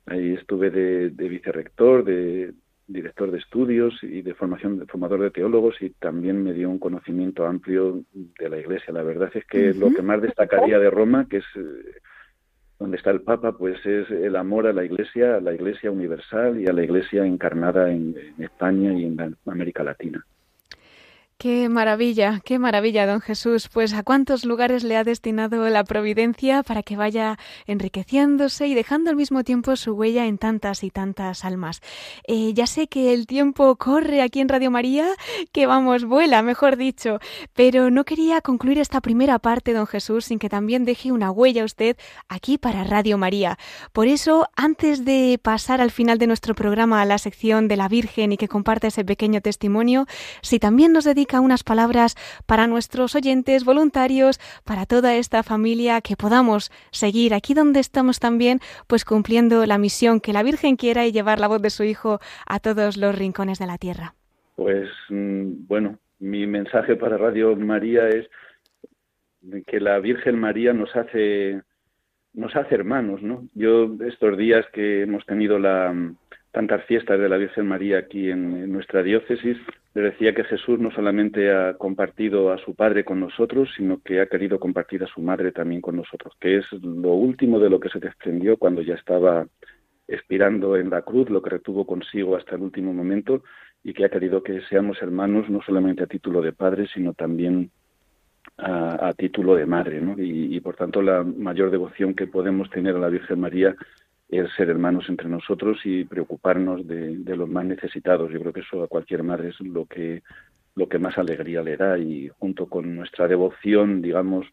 [0.06, 2.54] Ahí estuve de, de vicerrector, de,
[2.88, 6.78] director de estudios y de formación de formador de teólogos y también me dio un
[6.78, 8.92] conocimiento amplio de la Iglesia.
[8.92, 12.00] La verdad es que lo que más destacaría de Roma, que es eh,
[12.78, 16.60] donde está el Papa, pues es el amor a la Iglesia, a la Iglesia universal
[16.60, 20.24] y a la Iglesia encarnada en España y en América Latina.
[21.38, 23.68] Qué maravilla, qué maravilla, don Jesús.
[23.68, 29.10] Pues a cuántos lugares le ha destinado la providencia para que vaya enriqueciéndose y dejando
[29.10, 31.82] al mismo tiempo su huella en tantas y tantas almas.
[32.26, 35.08] Eh, ya sé que el tiempo corre aquí en Radio María,
[35.52, 37.18] que vamos, vuela, mejor dicho,
[37.52, 41.64] pero no quería concluir esta primera parte, don Jesús, sin que también deje una huella
[41.64, 41.98] usted
[42.30, 43.58] aquí para Radio María.
[43.92, 47.88] Por eso, antes de pasar al final de nuestro programa a la sección de la
[47.88, 50.06] Virgen y que comparta ese pequeño testimonio,
[50.40, 52.14] si también nos dedica unas palabras
[52.46, 58.60] para nuestros oyentes voluntarios, para toda esta familia, que podamos seguir aquí donde estamos también,
[58.86, 62.20] pues cumpliendo la misión que la Virgen quiera y llevar la voz de su Hijo
[62.46, 64.14] a todos los rincones de la tierra.
[64.54, 68.26] Pues mm, bueno, mi mensaje para Radio María es
[69.66, 71.60] que la Virgen María nos hace
[72.32, 73.48] nos hace hermanos, ¿no?
[73.54, 75.94] Yo estos días que hemos tenido la
[76.56, 79.58] tantas fiestas de la Virgen María aquí en, nuestra diócesis,
[79.92, 84.22] le decía que Jesús no solamente ha compartido a su Padre con nosotros, sino que
[84.22, 87.78] ha querido compartir a su Madre también con nosotros, que es lo último de lo
[87.78, 89.46] que se desprendió cuando ya estaba
[90.08, 93.42] expirando en la cruz, lo que retuvo consigo hasta el último momento,
[93.84, 97.70] y que ha querido que seamos hermanos no solamente a título de Padre, sino también
[98.56, 100.14] a, título de Madre, ¿no?
[100.16, 103.76] y por tanto la mayor devoción que podemos tener a la Virgen María
[104.28, 108.30] el ser hermanos entre nosotros y preocuparnos de, los más necesitados.
[108.32, 110.22] Yo creo que eso a cualquier madre es lo que,
[110.74, 114.46] lo que más alegría le da y junto con nuestra devoción, digamos,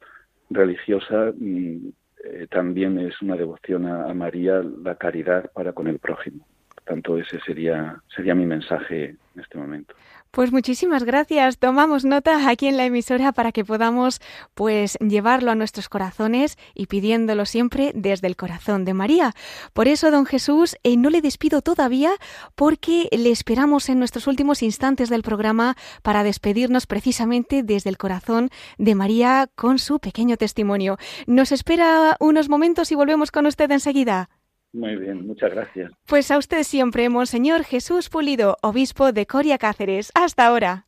[0.50, 1.90] religiosa, mm,
[2.26, 6.46] eh, también es una devoción a, María la caridad para con el prójimo.
[6.74, 9.96] Por tanto, ese sería, sería mi mensaje en este momento.
[10.34, 11.60] Pues muchísimas gracias.
[11.60, 14.20] Tomamos nota aquí en la emisora para que podamos
[14.56, 19.36] pues llevarlo a nuestros corazones y pidiéndolo siempre desde el corazón de María.
[19.74, 22.14] Por eso, don Jesús, eh, no le despido todavía
[22.56, 28.50] porque le esperamos en nuestros últimos instantes del programa para despedirnos precisamente desde el corazón
[28.80, 30.98] de María con su pequeño testimonio.
[31.28, 34.32] Nos espera unos momentos y volvemos con usted enseguida.
[34.74, 35.92] Muy bien, muchas gracias.
[36.08, 40.12] Pues a usted siempre, Monseñor Jesús Pulido, obispo de Coria Cáceres.
[40.16, 40.88] Hasta ahora.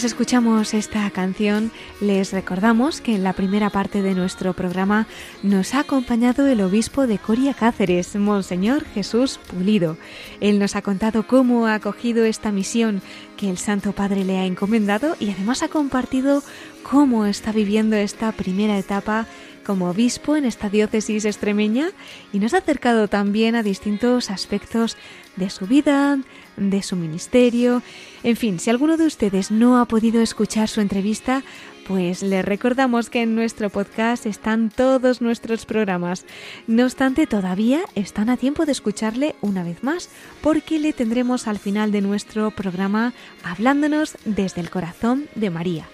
[0.00, 5.06] Mientras escuchamos esta canción, les recordamos que en la primera parte de nuestro programa
[5.42, 9.98] nos ha acompañado el obispo de Coria Cáceres, Monseñor Jesús Pulido.
[10.40, 13.02] Él nos ha contado cómo ha acogido esta misión
[13.36, 16.42] que el Santo Padre le ha encomendado y además ha compartido
[16.82, 19.26] cómo está viviendo esta primera etapa
[19.66, 21.90] como obispo en esta diócesis extremeña
[22.32, 24.96] y nos ha acercado también a distintos aspectos
[25.36, 26.18] de su vida,
[26.60, 27.82] de su ministerio.
[28.22, 31.42] En fin, si alguno de ustedes no ha podido escuchar su entrevista,
[31.88, 36.24] pues les recordamos que en nuestro podcast están todos nuestros programas.
[36.68, 40.08] No obstante, todavía están a tiempo de escucharle una vez más,
[40.40, 45.88] porque le tendremos al final de nuestro programa hablándonos desde el corazón de María.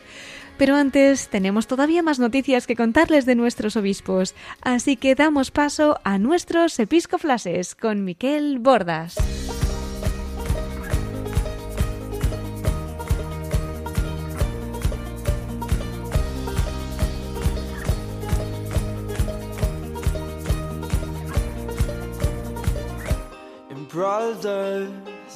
[0.58, 5.98] Pero antes tenemos todavía más noticias que contarles de nuestros obispos, así que damos paso
[6.04, 9.16] a nuestros episcoflases con Miquel Bordas.
[23.96, 24.90] Brothers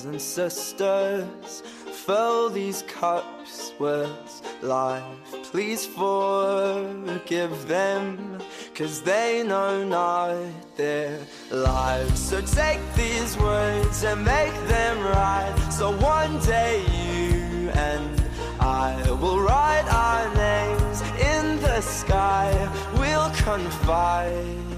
[0.05, 1.63] and sisters,
[2.05, 4.11] fill these cups with
[4.61, 5.03] life.
[5.51, 8.39] Please forgive them,
[8.75, 10.37] cause they know not
[10.77, 11.19] their
[11.51, 12.21] lives.
[12.21, 15.57] So take these words and make them right.
[15.73, 18.23] So one day you and
[18.61, 21.01] I will write our names
[21.33, 22.51] in the sky.
[22.99, 24.70] We'll confide,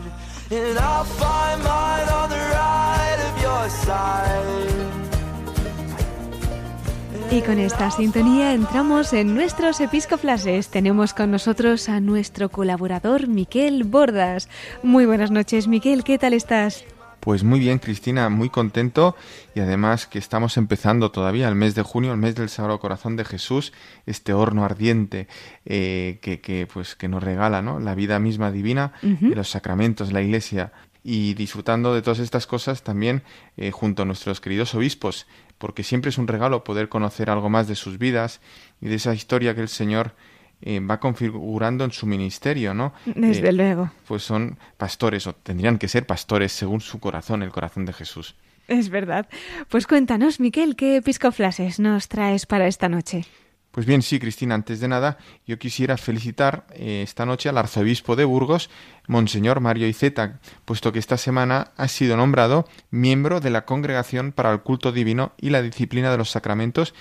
[7.30, 10.68] Y con esta sintonía entramos en nuestros episcoplases.
[10.68, 14.50] Tenemos con nosotros a nuestro colaborador Miquel Bordas.
[14.82, 16.84] Muy buenas noches, Miquel, ¿qué tal estás?
[17.22, 19.14] Pues muy bien, Cristina, muy contento.
[19.54, 23.14] Y además que estamos empezando todavía el mes de junio, el mes del Sagrado Corazón
[23.14, 23.72] de Jesús,
[24.06, 25.28] este horno ardiente
[25.64, 27.78] eh, que, pues, que nos regala ¿no?
[27.78, 30.72] la vida misma divina, de los sacramentos, la Iglesia.
[31.04, 33.22] Y disfrutando de todas estas cosas también
[33.56, 37.68] eh, junto a nuestros queridos obispos porque siempre es un regalo poder conocer algo más
[37.68, 38.40] de sus vidas
[38.80, 40.12] y de esa historia que el Señor
[40.62, 42.92] eh, va configurando en su ministerio, ¿no?
[43.04, 43.90] Desde eh, luego.
[44.06, 48.36] Pues son pastores, o tendrían que ser pastores según su corazón, el corazón de Jesús.
[48.68, 49.28] Es verdad.
[49.68, 53.26] Pues cuéntanos, Miquel, ¿qué episcoflases nos traes para esta noche?
[53.72, 58.16] Pues bien, sí, Cristina, antes de nada, yo quisiera felicitar eh, esta noche al arzobispo
[58.16, 58.68] de Burgos,
[59.08, 64.52] Monseñor Mario Iceta, puesto que esta semana ha sido nombrado miembro de la Congregación para
[64.52, 66.92] el Culto Divino y la Disciplina de los Sacramentos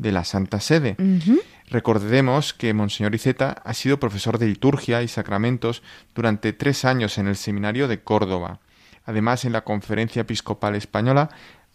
[0.00, 0.96] de la Santa Sede.
[1.68, 5.82] Recordemos que Monseñor Iceta ha sido profesor de liturgia y sacramentos
[6.14, 8.60] durante tres años en el Seminario de Córdoba.
[9.04, 11.28] Además, en la Conferencia Episcopal Española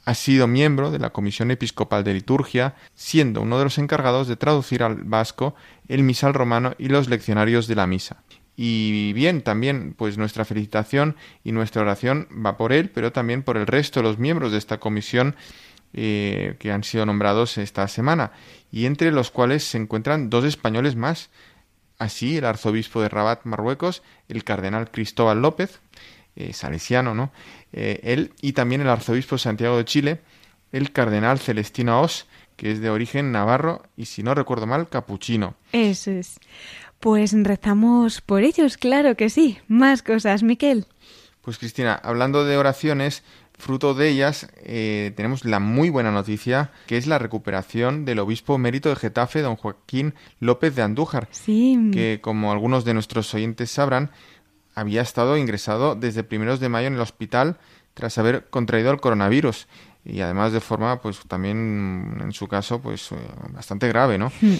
[0.05, 4.35] ha sido miembro de la Comisión Episcopal de Liturgia, siendo uno de los encargados de
[4.35, 5.55] traducir al vasco
[5.87, 8.23] el misal romano y los leccionarios de la misa.
[8.57, 13.57] Y bien, también pues nuestra felicitación y nuestra oración va por él, pero también por
[13.57, 15.35] el resto de los miembros de esta comisión
[15.97, 18.33] eh, que han sido nombrados esta semana,
[18.69, 21.29] y entre los cuales se encuentran dos españoles más,
[21.97, 25.79] así el arzobispo de Rabat, Marruecos, el cardenal Cristóbal López,
[26.35, 27.31] eh, salesiano, ¿no?
[27.71, 30.21] Eh, él y también el arzobispo de Santiago de Chile,
[30.73, 32.27] el cardenal Celestino Os,
[32.57, 35.55] que es de origen navarro y, si no recuerdo mal, capuchino.
[35.71, 36.41] Eso es.
[36.99, 39.59] Pues rezamos por ellos, claro que sí.
[39.69, 40.87] Más cosas, Miquel.
[41.41, 43.23] Pues Cristina, hablando de oraciones,
[43.57, 48.57] fruto de ellas eh, tenemos la muy buena noticia que es la recuperación del obispo
[48.57, 51.89] mérito de Getafe, don Joaquín López de Andújar, sí.
[51.91, 54.11] que como algunos de nuestros oyentes sabrán,
[54.75, 57.57] había estado ingresado desde primeros de mayo en el hospital
[57.93, 59.67] tras haber contraído el coronavirus
[60.03, 63.15] y además de forma pues también en su caso pues eh,
[63.49, 64.55] bastante grave no hmm.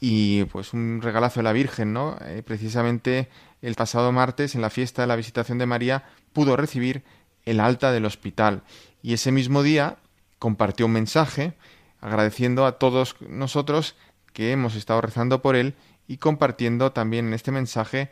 [0.00, 3.28] y pues un regalazo de la Virgen no eh, precisamente
[3.62, 7.02] el pasado martes en la fiesta de la visitación de María pudo recibir
[7.44, 8.62] el alta del hospital
[9.02, 9.96] y ese mismo día
[10.38, 11.54] compartió un mensaje
[12.00, 13.94] agradeciendo a todos nosotros
[14.32, 15.74] que hemos estado rezando por él
[16.08, 18.10] y compartiendo también en este mensaje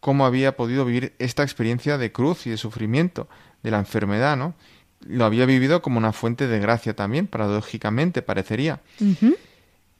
[0.00, 3.28] cómo había podido vivir esta experiencia de cruz y de sufrimiento,
[3.62, 4.54] de la enfermedad, ¿no?
[5.00, 8.80] Lo había vivido como una fuente de gracia también, paradójicamente, parecería.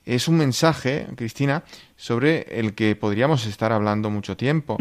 [0.05, 1.65] Es un mensaje, Cristina,
[1.97, 4.77] sobre el que podríamos estar hablando mucho tiempo,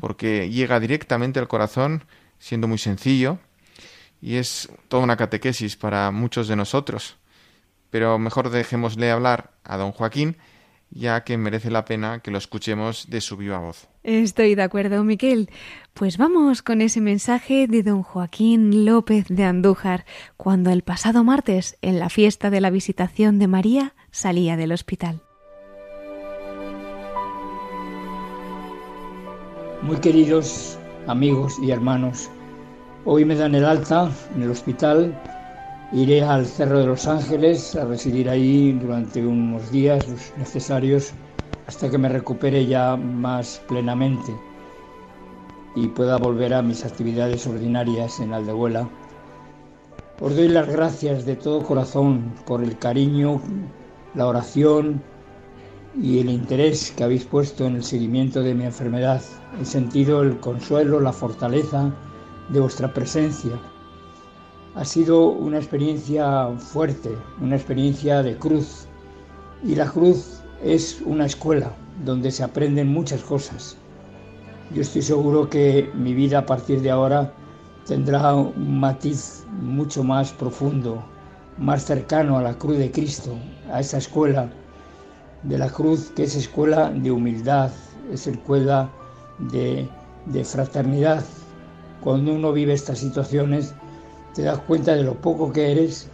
[0.00, 2.04] porque llega directamente al corazón,
[2.38, 3.38] siendo muy sencillo,
[4.20, 7.16] y es toda una catequesis para muchos de nosotros.
[7.90, 10.36] Pero mejor dejémosle hablar a don Joaquín,
[10.90, 13.88] ya que merece la pena que lo escuchemos de su viva voz.
[14.02, 15.50] Estoy de acuerdo, Miquel.
[15.92, 21.76] Pues vamos con ese mensaje de don Joaquín López de Andújar, cuando el pasado martes,
[21.82, 25.22] en la fiesta de la visitación de María, salía del hospital.
[29.82, 30.77] Muy queridos
[31.08, 32.30] amigos y hermanos,
[33.04, 35.14] hoy me dan el alta en el hospital
[35.90, 40.06] Iré al Cerro de los Ángeles a residir ahí durante unos días
[40.36, 41.14] necesarios
[41.66, 44.34] hasta que me recupere ya más plenamente
[45.74, 48.86] y pueda volver a mis actividades ordinarias en Aldehuela.
[50.20, 53.40] Os doy las gracias de todo corazón por el cariño,
[54.14, 55.02] la oración
[56.00, 59.22] y el interés que habéis puesto en el seguimiento de mi enfermedad.
[59.60, 61.92] He sentido el consuelo, la fortaleza
[62.50, 63.52] de vuestra presencia
[64.78, 68.86] ha sido una experiencia fuerte, una experiencia de cruz.
[69.64, 71.72] Y la cruz es una escuela
[72.04, 73.76] donde se aprenden muchas cosas.
[74.72, 77.34] Yo estoy seguro que mi vida a partir de ahora
[77.86, 81.02] tendrá un matiz mucho más profundo,
[81.56, 83.36] más cercano a la cruz de Cristo,
[83.72, 84.48] a esa escuela
[85.42, 87.70] de la cruz que es escuela de humildad,
[88.12, 88.90] es escuela
[89.38, 89.88] de,
[90.26, 91.24] de fraternidad.
[92.00, 93.74] Cuando uno vive estas situaciones,
[94.34, 96.08] te das cuenta de lo poco que eres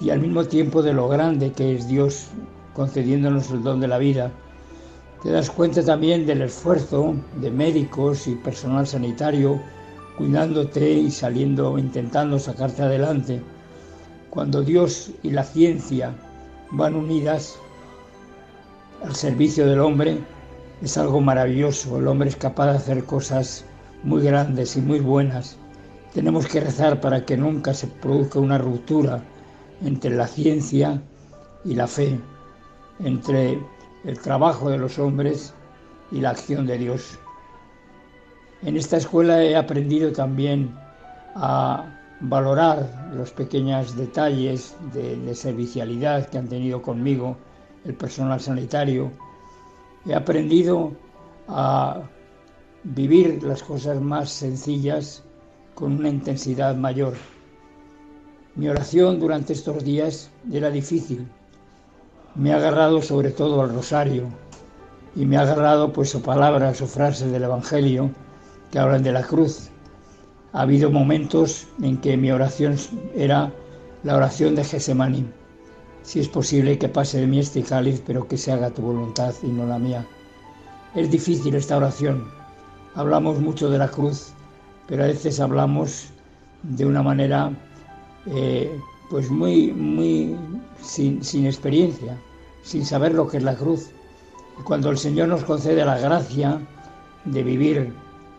[0.00, 2.28] y al mismo tiempo de lo grande que es Dios
[2.74, 4.30] concediéndonos el don de la vida.
[5.22, 9.60] Te das cuenta también del esfuerzo de médicos y personal sanitario
[10.18, 13.40] cuidándote y saliendo, intentando sacarte adelante.
[14.30, 16.14] Cuando Dios y la ciencia
[16.72, 17.58] van unidas
[19.04, 20.18] al servicio del hombre,
[20.82, 21.98] es algo maravilloso.
[21.98, 23.64] El hombre es capaz de hacer cosas
[24.02, 25.56] muy grandes y muy buenas.
[26.12, 29.22] Tenemos que rezar para que nunca se produzca una ruptura
[29.84, 31.02] entre la ciencia
[31.64, 32.18] y la fe,
[33.00, 33.58] entre
[34.04, 35.54] el trabajo de los hombres
[36.10, 37.18] y la acción de Dios.
[38.62, 40.74] En esta escuela he aprendido también
[41.34, 41.84] a
[42.20, 47.36] valorar los pequeños detalles de, servicialidad que han tenido conmigo
[47.84, 49.10] el personal sanitario.
[50.06, 50.92] He aprendido
[51.48, 52.02] a
[52.84, 55.22] vivir las cosas más sencillas
[55.74, 57.14] con una intensidad mayor.
[58.54, 61.26] Mi oración durante estos días era difícil.
[62.34, 64.24] Me ha agarrado sobre todo al rosario
[65.16, 68.10] y me ha agarrado pues o palabras o frases del Evangelio
[68.70, 69.70] que hablan de la cruz.
[70.52, 72.76] Ha habido momentos en que mi oración
[73.14, 73.52] era
[74.02, 75.26] la oración de Gesemaní.
[76.04, 79.34] Si es posible que pase de mí este cáliz, pero que se haga tu voluntad
[79.42, 80.06] y no la mía.
[80.94, 82.30] Es difícil esta oración.
[82.94, 84.32] Hablamos mucho de la cruz,
[84.86, 86.08] pero a veces hablamos
[86.62, 87.50] de una manera
[88.26, 88.78] eh,
[89.08, 90.36] pues muy, muy
[90.82, 92.18] sin, sin experiencia,
[92.62, 93.88] sin saber lo que es la cruz.
[94.60, 96.60] Y cuando el Señor nos concede la gracia
[97.24, 97.94] de vivir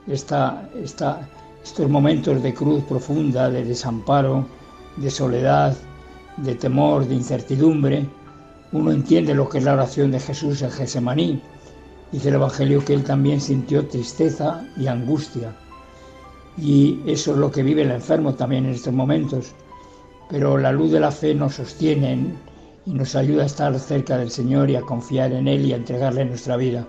[0.07, 1.27] esta, esta,
[1.63, 4.45] estos momentos de cruz profunda, de desamparo,
[4.97, 5.75] de soledad,
[6.37, 8.07] de temor, de incertidumbre,
[8.71, 11.41] uno entiende lo que es la oración de Jesús en Gesemaní.
[12.11, 15.55] Dice el Evangelio que él también sintió tristeza y angustia.
[16.57, 19.53] Y eso es lo que vive el enfermo también en estos momentos.
[20.29, 22.33] Pero la luz de la fe nos sostiene
[22.85, 25.77] y nos ayuda a estar cerca del Señor y a confiar en Él y a
[25.77, 26.85] entregarle nuestra vida.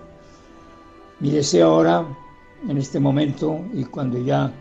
[1.19, 2.05] Mi deseo ahora,
[2.67, 4.51] en este momento, y cuando ya,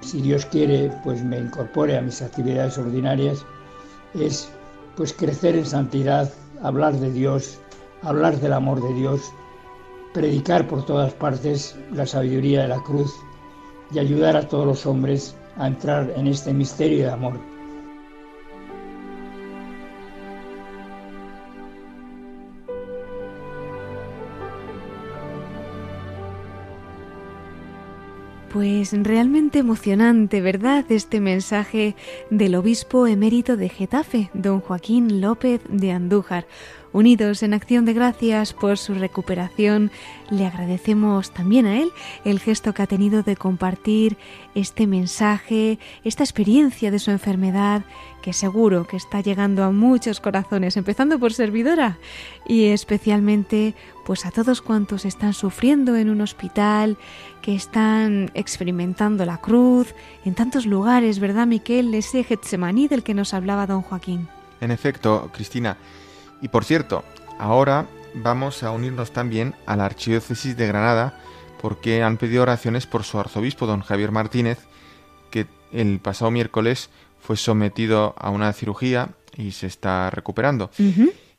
[0.00, 3.44] si Dios quiere, pues me incorpore a mis actividades ordinarias,
[4.14, 4.50] es
[4.96, 6.30] pues crecer en santidad,
[6.62, 7.58] hablar de Dios,
[8.02, 9.32] hablar del amor de Dios,
[10.12, 13.12] predicar por todas partes la sabiduría de la cruz
[13.92, 17.59] y ayudar a todos los hombres a entrar en este misterio de amor.
[28.52, 30.84] Pues realmente emocionante, ¿verdad?
[30.90, 31.94] Este mensaje
[32.30, 36.48] del obispo emérito de Getafe, don Joaquín López de Andújar.
[36.92, 39.92] Unidos en acción de gracias por su recuperación,
[40.28, 41.90] le agradecemos también a él
[42.24, 44.16] el gesto que ha tenido de compartir
[44.56, 47.84] este mensaje, esta experiencia de su enfermedad,
[48.22, 51.98] que seguro que está llegando a muchos corazones, empezando por servidora
[52.46, 56.98] y especialmente pues a todos cuantos están sufriendo en un hospital,
[57.42, 59.94] que están experimentando la cruz
[60.24, 61.94] en tantos lugares, ¿verdad, Miquel?
[61.94, 64.28] Ese Getsemaní del que nos hablaba don Joaquín.
[64.60, 65.76] En efecto, Cristina,
[66.42, 67.04] y por cierto,
[67.38, 71.18] ahora vamos a unirnos también a la Archidiócesis de Granada
[71.60, 74.58] porque han pedido oraciones por su arzobispo, don Javier Martínez,
[75.30, 76.90] que el pasado miércoles
[77.20, 80.70] fue sometido a una cirugía y se está recuperando.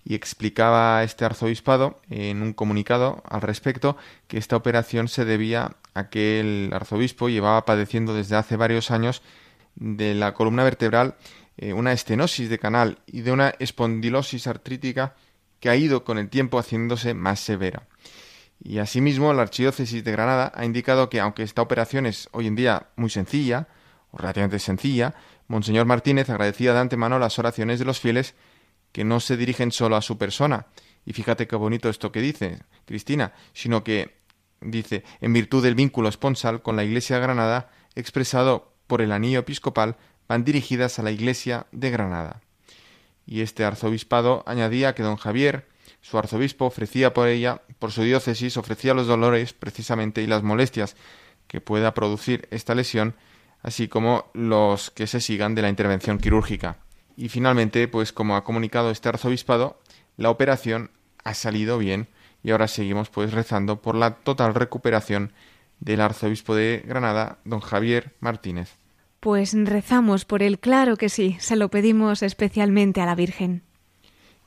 [0.03, 6.09] Y explicaba este arzobispado en un comunicado al respecto que esta operación se debía a
[6.09, 9.21] que el arzobispo llevaba padeciendo desde hace varios años
[9.75, 11.15] de la columna vertebral
[11.57, 15.15] eh, una estenosis de canal y de una espondilosis artrítica
[15.59, 17.83] que ha ido con el tiempo haciéndose más severa.
[18.63, 22.55] Y asimismo, la Archidiócesis de Granada ha indicado que, aunque esta operación es hoy en
[22.55, 23.67] día muy sencilla,
[24.11, 25.15] o relativamente sencilla,
[25.51, 28.35] Monseñor Martínez agradecía de antemano las oraciones de los fieles
[28.93, 30.67] que no se dirigen solo a su persona.
[31.05, 34.15] Y fíjate qué bonito esto que dice, Cristina, sino que
[34.61, 39.39] dice, en virtud del vínculo esponsal con la Iglesia de Granada, expresado por el anillo
[39.39, 39.97] episcopal,
[40.29, 42.39] van dirigidas a la Iglesia de Granada.
[43.25, 45.67] Y este arzobispado añadía que don Javier,
[45.99, 50.95] su arzobispo, ofrecía por ella, por su diócesis, ofrecía los dolores precisamente y las molestias
[51.47, 53.15] que pueda producir esta lesión,
[53.63, 56.77] así como los que se sigan de la intervención quirúrgica.
[57.17, 59.79] Y finalmente, pues como ha comunicado este arzobispado,
[60.17, 60.91] la operación
[61.23, 62.07] ha salido bien
[62.43, 65.33] y ahora seguimos pues rezando por la total recuperación
[65.79, 68.77] del arzobispo de Granada, don Javier Martínez.
[69.19, 73.63] Pues rezamos por él, claro que sí, se lo pedimos especialmente a la Virgen.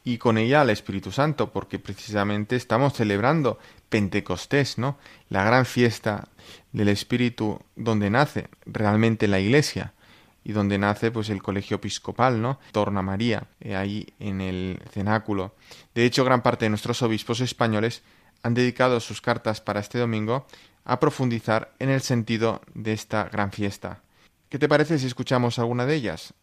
[0.02, 3.58] Y con ella al Espíritu Santo, porque precisamente estamos celebrando
[3.88, 4.98] Pentecostés, ¿no?
[5.28, 6.28] La gran fiesta
[6.74, 9.94] del Espíritu donde nace realmente la Iglesia
[10.42, 12.58] y donde nace pues el colegio episcopal, ¿no?
[12.72, 15.54] Torna María, eh, ahí en el cenáculo.
[15.94, 18.02] De hecho, gran parte de nuestros obispos españoles
[18.42, 20.46] han dedicado sus cartas para este domingo
[20.84, 24.02] a profundizar en el sentido de esta gran fiesta.
[24.50, 26.34] ¿Qué te parece si escuchamos alguna de ellas?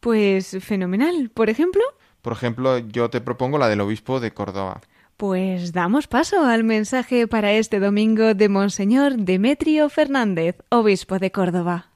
[0.00, 1.30] Pues fenomenal.
[1.32, 1.82] ¿Por ejemplo?
[2.22, 4.80] Por ejemplo, yo te propongo la del obispo de Córdoba.
[5.16, 11.92] Pues damos paso al mensaje para este domingo de Monseñor Demetrio Fernández, obispo de Córdoba.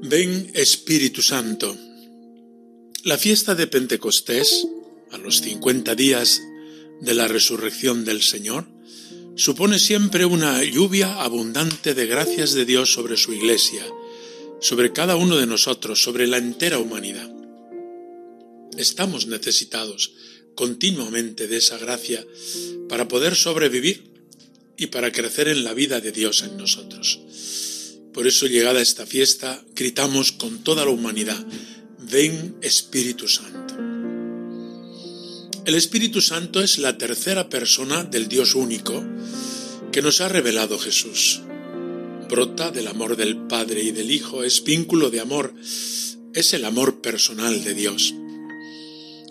[0.00, 1.76] Ven Espíritu Santo.
[3.02, 4.66] La fiesta de Pentecostés,
[5.10, 6.40] a los 50 días
[7.00, 8.77] de la resurrección del Señor,
[9.38, 13.86] supone siempre una lluvia abundante de gracias de Dios sobre su Iglesia,
[14.60, 17.30] sobre cada uno de nosotros, sobre la entera humanidad.
[18.76, 20.12] Estamos necesitados
[20.56, 22.26] continuamente de esa gracia
[22.88, 24.10] para poder sobrevivir
[24.76, 27.20] y para crecer en la vida de Dios en nosotros.
[28.12, 31.46] Por eso, llegada esta fiesta, gritamos con toda la humanidad,
[32.10, 33.87] ven Espíritu Santo.
[35.68, 39.04] El Espíritu Santo es la tercera persona del Dios único
[39.92, 41.42] que nos ha revelado Jesús.
[42.26, 45.52] Brota del amor del Padre y del Hijo, es vínculo de amor,
[46.32, 48.14] es el amor personal de Dios.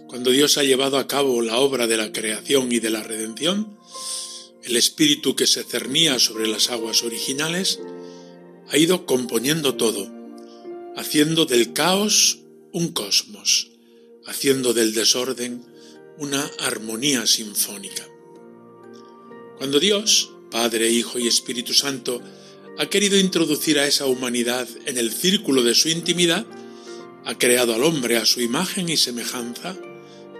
[0.05, 3.75] Cuando Dios ha llevado a cabo la obra de la creación y de la redención,
[4.63, 7.79] el Espíritu que se cernía sobre las aguas originales
[8.69, 10.07] ha ido componiendo todo,
[10.95, 12.41] haciendo del caos
[12.73, 13.71] un cosmos,
[14.27, 15.75] haciendo del desorden
[16.17, 18.07] una armonía sinfónica.
[19.57, 22.21] Cuando Dios, Padre, Hijo y Espíritu Santo,
[22.77, 26.45] ha querido introducir a esa humanidad en el círculo de su intimidad,
[27.25, 29.75] ha creado al hombre a su imagen y semejanza,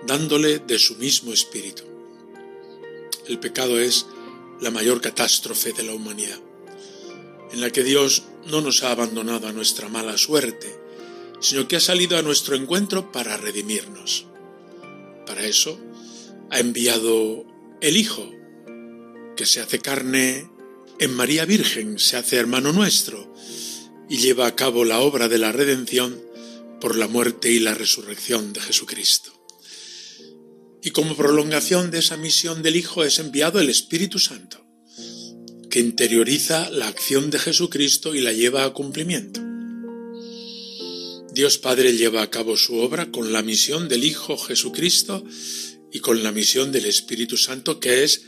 [0.06, 1.84] dándole de su mismo espíritu.
[3.28, 4.06] El pecado es
[4.62, 6.40] la mayor catástrofe de la humanidad,
[7.52, 10.76] en la que Dios no nos ha abandonado a nuestra mala suerte,
[11.40, 14.26] sino que ha salido a nuestro encuentro para redimirnos.
[15.28, 15.80] Para eso
[16.50, 17.46] ha enviado
[17.82, 18.32] el Hijo,
[19.36, 20.50] que se hace carne
[21.00, 23.32] en María Virgen, se hace hermano nuestro
[24.10, 26.20] y lleva a cabo la obra de la redención
[26.80, 29.34] por la muerte y la resurrección de Jesucristo.
[30.82, 34.66] Y como prolongación de esa misión del Hijo es enviado el Espíritu Santo,
[35.70, 39.47] que interioriza la acción de Jesucristo y la lleva a cumplimiento.
[41.38, 45.24] Dios Padre lleva a cabo su obra con la misión del Hijo Jesucristo
[45.94, 48.24] y con la misión del Espíritu Santo que es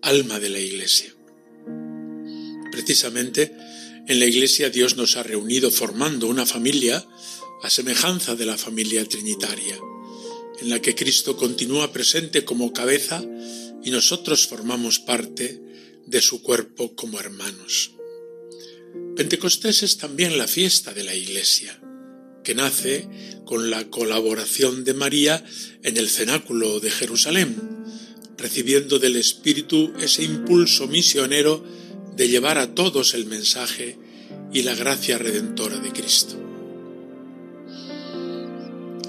[0.00, 1.14] alma de la Iglesia.
[2.72, 3.54] Precisamente
[4.08, 7.06] en la Iglesia Dios nos ha reunido formando una familia
[7.62, 9.78] a semejanza de la familia trinitaria,
[10.58, 13.22] en la que Cristo continúa presente como cabeza
[13.84, 15.60] y nosotros formamos parte
[16.06, 17.92] de su cuerpo como hermanos.
[19.16, 21.83] Pentecostés es también la fiesta de la Iglesia
[22.44, 23.08] que nace
[23.44, 25.44] con la colaboración de María
[25.82, 27.56] en el cenáculo de Jerusalén,
[28.36, 31.64] recibiendo del Espíritu ese impulso misionero
[32.16, 33.98] de llevar a todos el mensaje
[34.52, 36.36] y la gracia redentora de Cristo.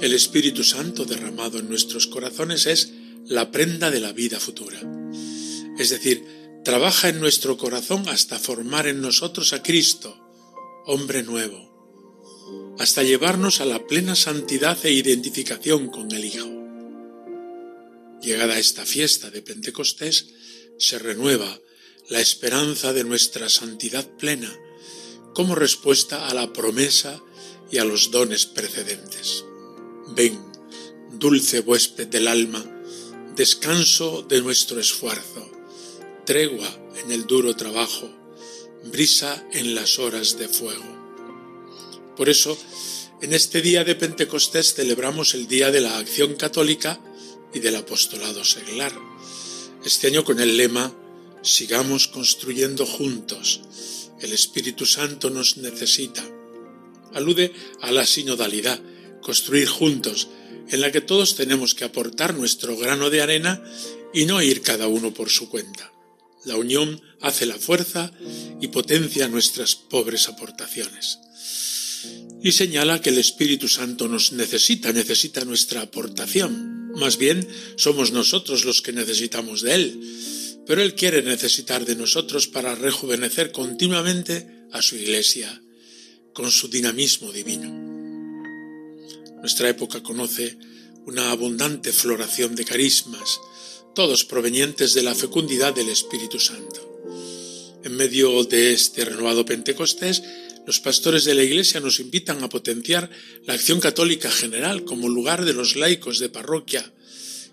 [0.01, 2.91] El Espíritu Santo derramado en nuestros corazones es
[3.27, 4.79] la prenda de la vida futura.
[5.77, 6.23] Es decir,
[6.63, 10.17] trabaja en nuestro corazón hasta formar en nosotros a Cristo,
[10.85, 11.64] hombre nuevo,
[12.77, 16.49] hasta llevarnos a la plena santidad e identificación con el Hijo.
[18.21, 20.27] Llegada esta fiesta de Pentecostés,
[20.77, 21.59] se renueva
[22.09, 24.53] la esperanza de nuestra santidad plena
[25.33, 27.21] como respuesta a la promesa
[27.71, 29.43] y a los dones precedentes.
[30.15, 30.39] Ven,
[31.11, 32.63] dulce huésped del alma,
[33.35, 35.51] descanso de nuestro esfuerzo,
[36.25, 36.69] tregua
[37.03, 38.09] en el duro trabajo,
[38.85, 40.94] brisa en las horas de fuego.
[42.15, 42.57] Por eso,
[43.21, 46.99] en este día de Pentecostés celebramos el Día de la Acción Católica
[47.53, 48.93] y del Apostolado Seglar.
[49.83, 50.93] Este año con el lema
[51.41, 53.61] Sigamos construyendo juntos.
[54.19, 56.23] El Espíritu Santo nos necesita.
[57.13, 58.81] Alude a la sinodalidad,
[59.21, 60.27] construir juntos,
[60.69, 63.63] en la que todos tenemos que aportar nuestro grano de arena
[64.13, 65.91] y no ir cada uno por su cuenta.
[66.45, 68.11] La unión hace la fuerza
[68.59, 71.19] y potencia nuestras pobres aportaciones
[72.41, 76.91] y señala que el Espíritu Santo nos necesita, necesita nuestra aportación.
[76.93, 79.99] Más bien, somos nosotros los que necesitamos de Él,
[80.67, 85.61] pero Él quiere necesitar de nosotros para rejuvenecer continuamente a su Iglesia
[86.33, 87.71] con su dinamismo divino.
[89.41, 90.57] Nuestra época conoce
[91.05, 93.39] una abundante floración de carismas,
[93.95, 97.01] todos provenientes de la fecundidad del Espíritu Santo.
[97.83, 100.23] En medio de este renovado Pentecostés,
[100.65, 103.09] los pastores de la Iglesia nos invitan a potenciar
[103.45, 106.91] la acción católica general como lugar de los laicos de parroquia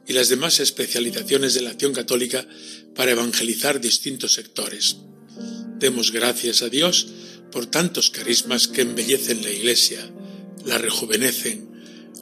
[0.06, 2.46] y las demás especializaciones de la acción católica
[2.94, 4.96] para evangelizar distintos sectores.
[5.78, 7.06] Demos gracias a Dios
[7.50, 10.10] por tantos carismas que embellecen la Iglesia,
[10.64, 11.68] la rejuvenecen,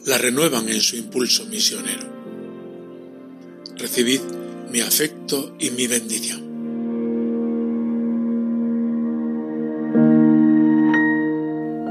[0.07, 2.11] la renuevan en su impulso misionero.
[3.76, 4.20] Recibid
[4.70, 6.49] mi afecto y mi bendición.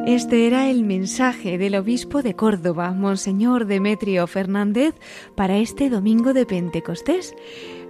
[0.10, 4.96] Este era el mensaje del obispo de Córdoba, Monseñor Demetrio Fernández,
[5.36, 7.36] para este domingo de Pentecostés.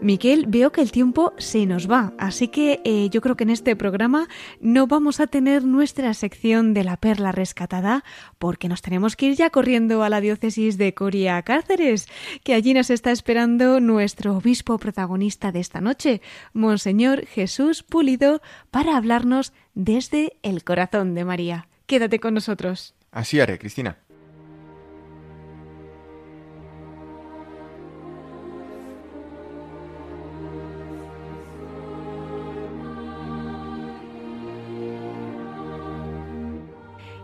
[0.02, 3.52] Miquel, veo que el tiempo se nos va, así que eh, yo creo que en
[3.52, 4.28] este programa
[4.60, 8.04] no vamos a tener nuestra sección de la perla rescatada,
[8.38, 12.10] porque nos tenemos que ir ya corriendo a la diócesis de Coria Cáceres,
[12.44, 18.42] que allí nos está esperando nuestro obispo protagonista de esta noche, Monseñor Jesús Pulido,
[18.72, 21.69] para hablarnos desde el corazón de María.
[21.90, 22.94] Quédate con nosotros.
[23.12, 23.98] Así haré, Cristina.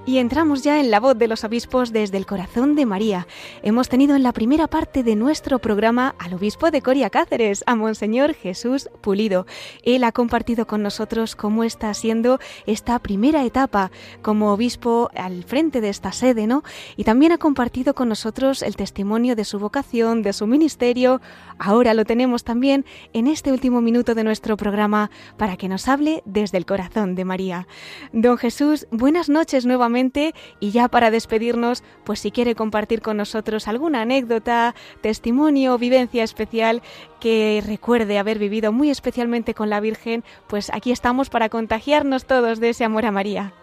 [0.08, 3.26] Y entramos ya en la voz de los obispos desde el corazón de María.
[3.64, 7.76] Hemos tenido en la primera parte de nuestro programa al obispo de Coria Cáceres, a
[7.76, 9.48] Monseñor Jesús Pulido.
[9.82, 13.90] Él ha compartido con nosotros cómo está siendo esta primera etapa
[14.22, 16.62] como obispo al frente de esta sede, ¿no?
[16.98, 21.20] Y también ha compartido con nosotros el testimonio de su vocación, de su ministerio.
[21.58, 26.22] Ahora lo tenemos también en este último minuto de nuestro programa para que nos hable
[26.26, 27.68] desde el corazón de María.
[28.12, 33.68] Don Jesús, buenas noches nuevamente y ya para despedirnos, pues si quiere compartir con nosotros
[33.68, 36.82] alguna anécdota, testimonio, vivencia especial
[37.20, 42.60] que recuerde haber vivido muy especialmente con la Virgen, pues aquí estamos para contagiarnos todos
[42.60, 43.54] de ese amor a María.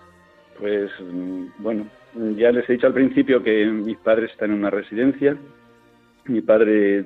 [0.58, 0.90] Pues
[1.58, 1.86] bueno,
[2.36, 5.36] ya les he dicho al principio que mis padres están en una residencia.
[6.24, 7.04] Mi padre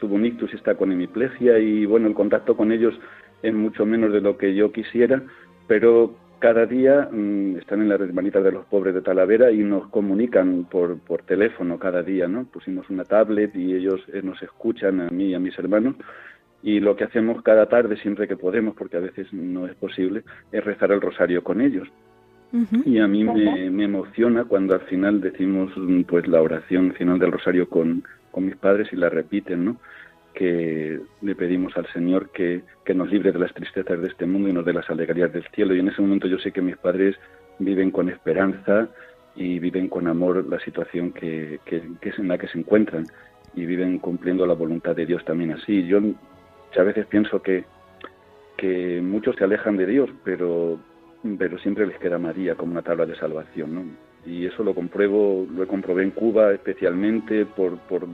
[0.00, 2.98] tuvo un ictus está con hemiplegia y bueno, el contacto con ellos
[3.42, 5.22] es mucho menos de lo que yo quisiera,
[5.66, 9.88] pero cada día mm, están en las hermanitas de los pobres de Talavera y nos
[9.88, 12.46] comunican por, por teléfono cada día, ¿no?
[12.46, 15.96] Pusimos una tablet y ellos eh, nos escuchan a mí y a mis hermanos
[16.62, 20.24] y lo que hacemos cada tarde, siempre que podemos, porque a veces no es posible,
[20.52, 21.88] es rezar el rosario con ellos.
[22.84, 27.18] Y a mí me, me, emociona cuando al final decimos mm, pues la oración final
[27.18, 29.76] del rosario con, con mis padres y la repiten, ¿no?
[30.34, 32.62] que le pedimos al Señor que,
[32.94, 35.74] nos libre de las tristezas de este mundo y nos dé las alegrías del cielo.
[35.74, 37.14] Y en ese momento yo sé que mis padres
[37.60, 38.88] viven con esperanza
[39.36, 43.06] y viven con amor la situación que, que, es en la que se encuentran
[43.54, 45.86] y viven cumpliendo la voluntad de Dios también así.
[45.86, 46.00] Yo
[46.76, 47.64] a veces pienso que,
[48.56, 50.80] que muchos se alejan de Dios, pero,
[51.38, 53.84] pero siempre les queda María como una tabla de salvación, ¿no?
[54.26, 58.06] Y eso lo compruebo, lo comprobé en Cuba especialmente por, por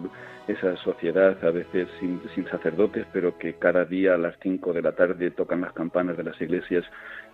[0.47, 4.83] esa sociedad a veces sin, sin, sacerdotes, pero que cada día a las 5 de
[4.83, 6.85] la tarde tocan las campanas de las iglesias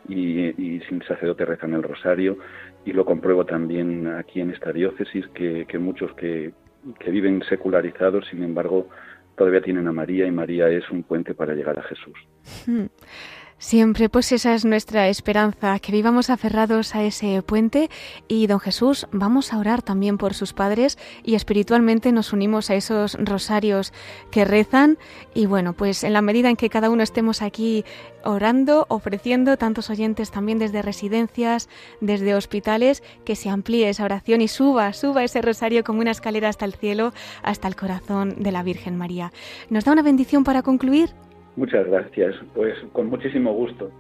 [0.08, 2.38] y, y, sin sacerdote rezan el rosario.
[2.86, 6.52] Y lo compruebo también aquí en esta diócesis, que, que muchos que,
[6.98, 8.88] que viven secularizados, sin embargo,
[9.36, 12.18] todavía tienen a María y María es un puente para llegar a Jesús.
[12.66, 12.86] Hmm.
[13.62, 17.90] Siempre, pues esa es nuestra esperanza, que vivamos aferrados a ese puente
[18.26, 22.74] y don Jesús, vamos a orar también por sus padres y espiritualmente nos unimos a
[22.74, 23.92] esos rosarios
[24.32, 24.98] que rezan
[25.32, 27.84] y bueno, pues en la medida en que cada uno estemos aquí
[28.24, 31.68] orando, ofreciendo tantos oyentes también desde residencias,
[32.00, 36.48] desde hospitales, que se amplíe esa oración y suba, suba ese rosario como una escalera
[36.48, 39.32] hasta el cielo, hasta el corazón de la Virgen María.
[39.70, 41.10] ¿Nos da una bendición para concluir?
[41.56, 43.90] Muchas gracias, pues con muchísimo gusto.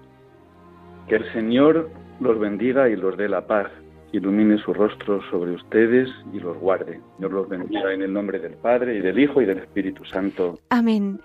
[1.08, 1.90] Que el Señor
[2.20, 3.68] los bendiga y los dé la paz,
[4.12, 7.00] ilumine su rostro sobre ustedes y los guarde.
[7.18, 10.58] Dios los bendiga en el nombre del Padre y del Hijo y del Espíritu Santo.
[10.70, 11.20] Amén.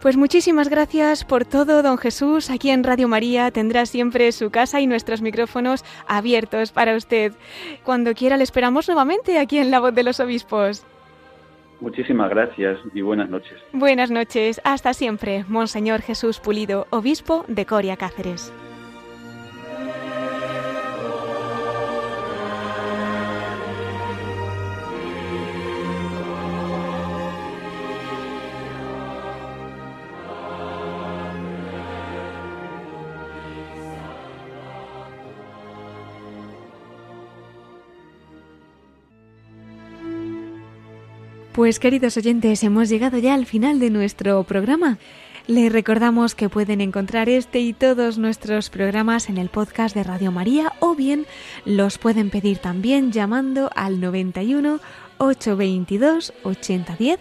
[0.00, 2.50] Pues muchísimas gracias por todo, don Jesús.
[2.50, 7.32] Aquí en Radio María tendrá siempre su casa y nuestros micrófonos abiertos para usted.
[7.84, 10.84] Cuando quiera le esperamos nuevamente aquí en La Voz de los Obispos.
[11.82, 13.58] Muchísimas gracias y buenas noches.
[13.72, 18.52] Buenas noches, hasta siempre, Monseñor Jesús Pulido, obispo de Coria Cáceres.
[41.62, 44.98] Pues queridos oyentes, hemos llegado ya al final de nuestro programa.
[45.46, 50.32] Les recordamos que pueden encontrar este y todos nuestros programas en el podcast de Radio
[50.32, 51.24] María o bien
[51.64, 54.80] los pueden pedir también llamando al 91
[55.18, 57.20] 822 8010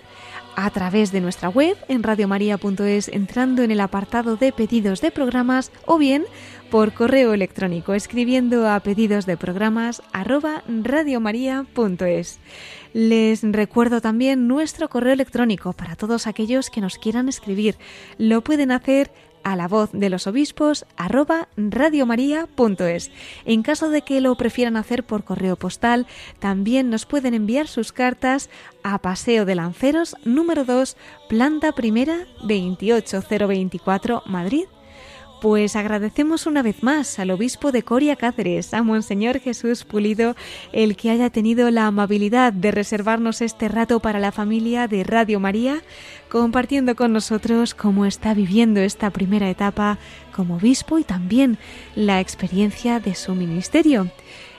[0.56, 5.72] a través de nuestra web en radiomaria.es entrando en el apartado de pedidos de programas
[5.86, 6.26] o bien
[6.72, 10.64] por correo electrónico escribiendo a pedidos de programas arroba.
[12.94, 17.78] Les recuerdo también nuestro correo electrónico para todos aquellos que nos quieran escribir.
[18.18, 19.12] Lo pueden hacer
[19.44, 23.12] a la voz de los obispos arroba radiomaria.es.
[23.46, 26.06] En caso de que lo prefieran hacer por correo postal,
[26.40, 28.50] también nos pueden enviar sus cartas
[28.84, 30.98] a Paseo de Lanceros número 2,
[31.30, 34.66] planta primera 28024 Madrid
[35.42, 40.36] pues agradecemos una vez más al obispo de Coria Cáceres, a Monseñor Jesús Pulido,
[40.72, 45.40] el que haya tenido la amabilidad de reservarnos este rato para la familia de Radio
[45.40, 45.82] María,
[46.30, 49.98] compartiendo con nosotros cómo está viviendo esta primera etapa
[50.32, 51.58] como obispo y también
[51.96, 54.12] la experiencia de su ministerio.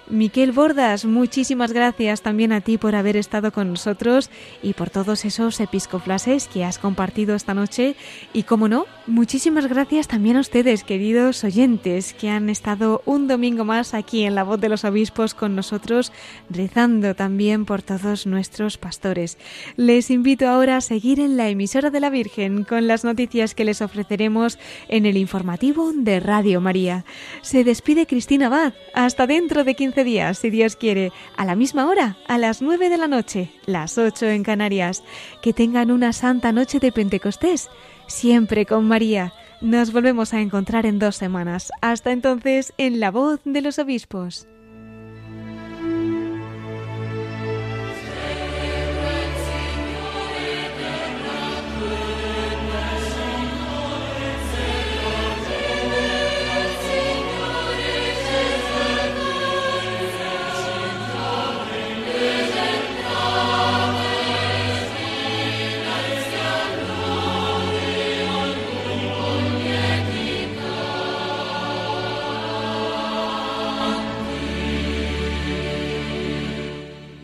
[0.09, 4.31] Miquel Bordas, muchísimas gracias también a ti por haber estado con nosotros
[4.63, 7.95] y por todos esos episcoflases que has compartido esta noche.
[8.33, 13.65] Y como no, muchísimas gracias también a ustedes, queridos oyentes, que han estado un domingo
[13.65, 16.13] más aquí en la voz de los obispos con nosotros,
[16.51, 19.39] rezando también por todos nuestros pastores.
[19.77, 23.65] Les invito ahora a seguir en la emisora de la Virgen con las noticias que
[23.65, 27.05] les ofreceremos en el informativo de Radio María.
[27.41, 28.75] Se despide Cristina Abad.
[28.95, 32.89] Hasta dentro de 15 días, si Dios quiere, a la misma hora, a las 9
[32.89, 35.05] de la noche, las 8 en Canarias.
[35.43, 37.69] Que tengan una santa noche de Pentecostés,
[38.07, 39.35] siempre con María.
[39.61, 41.71] Nos volvemos a encontrar en dos semanas.
[41.83, 44.49] Hasta entonces, en la voz de los obispos.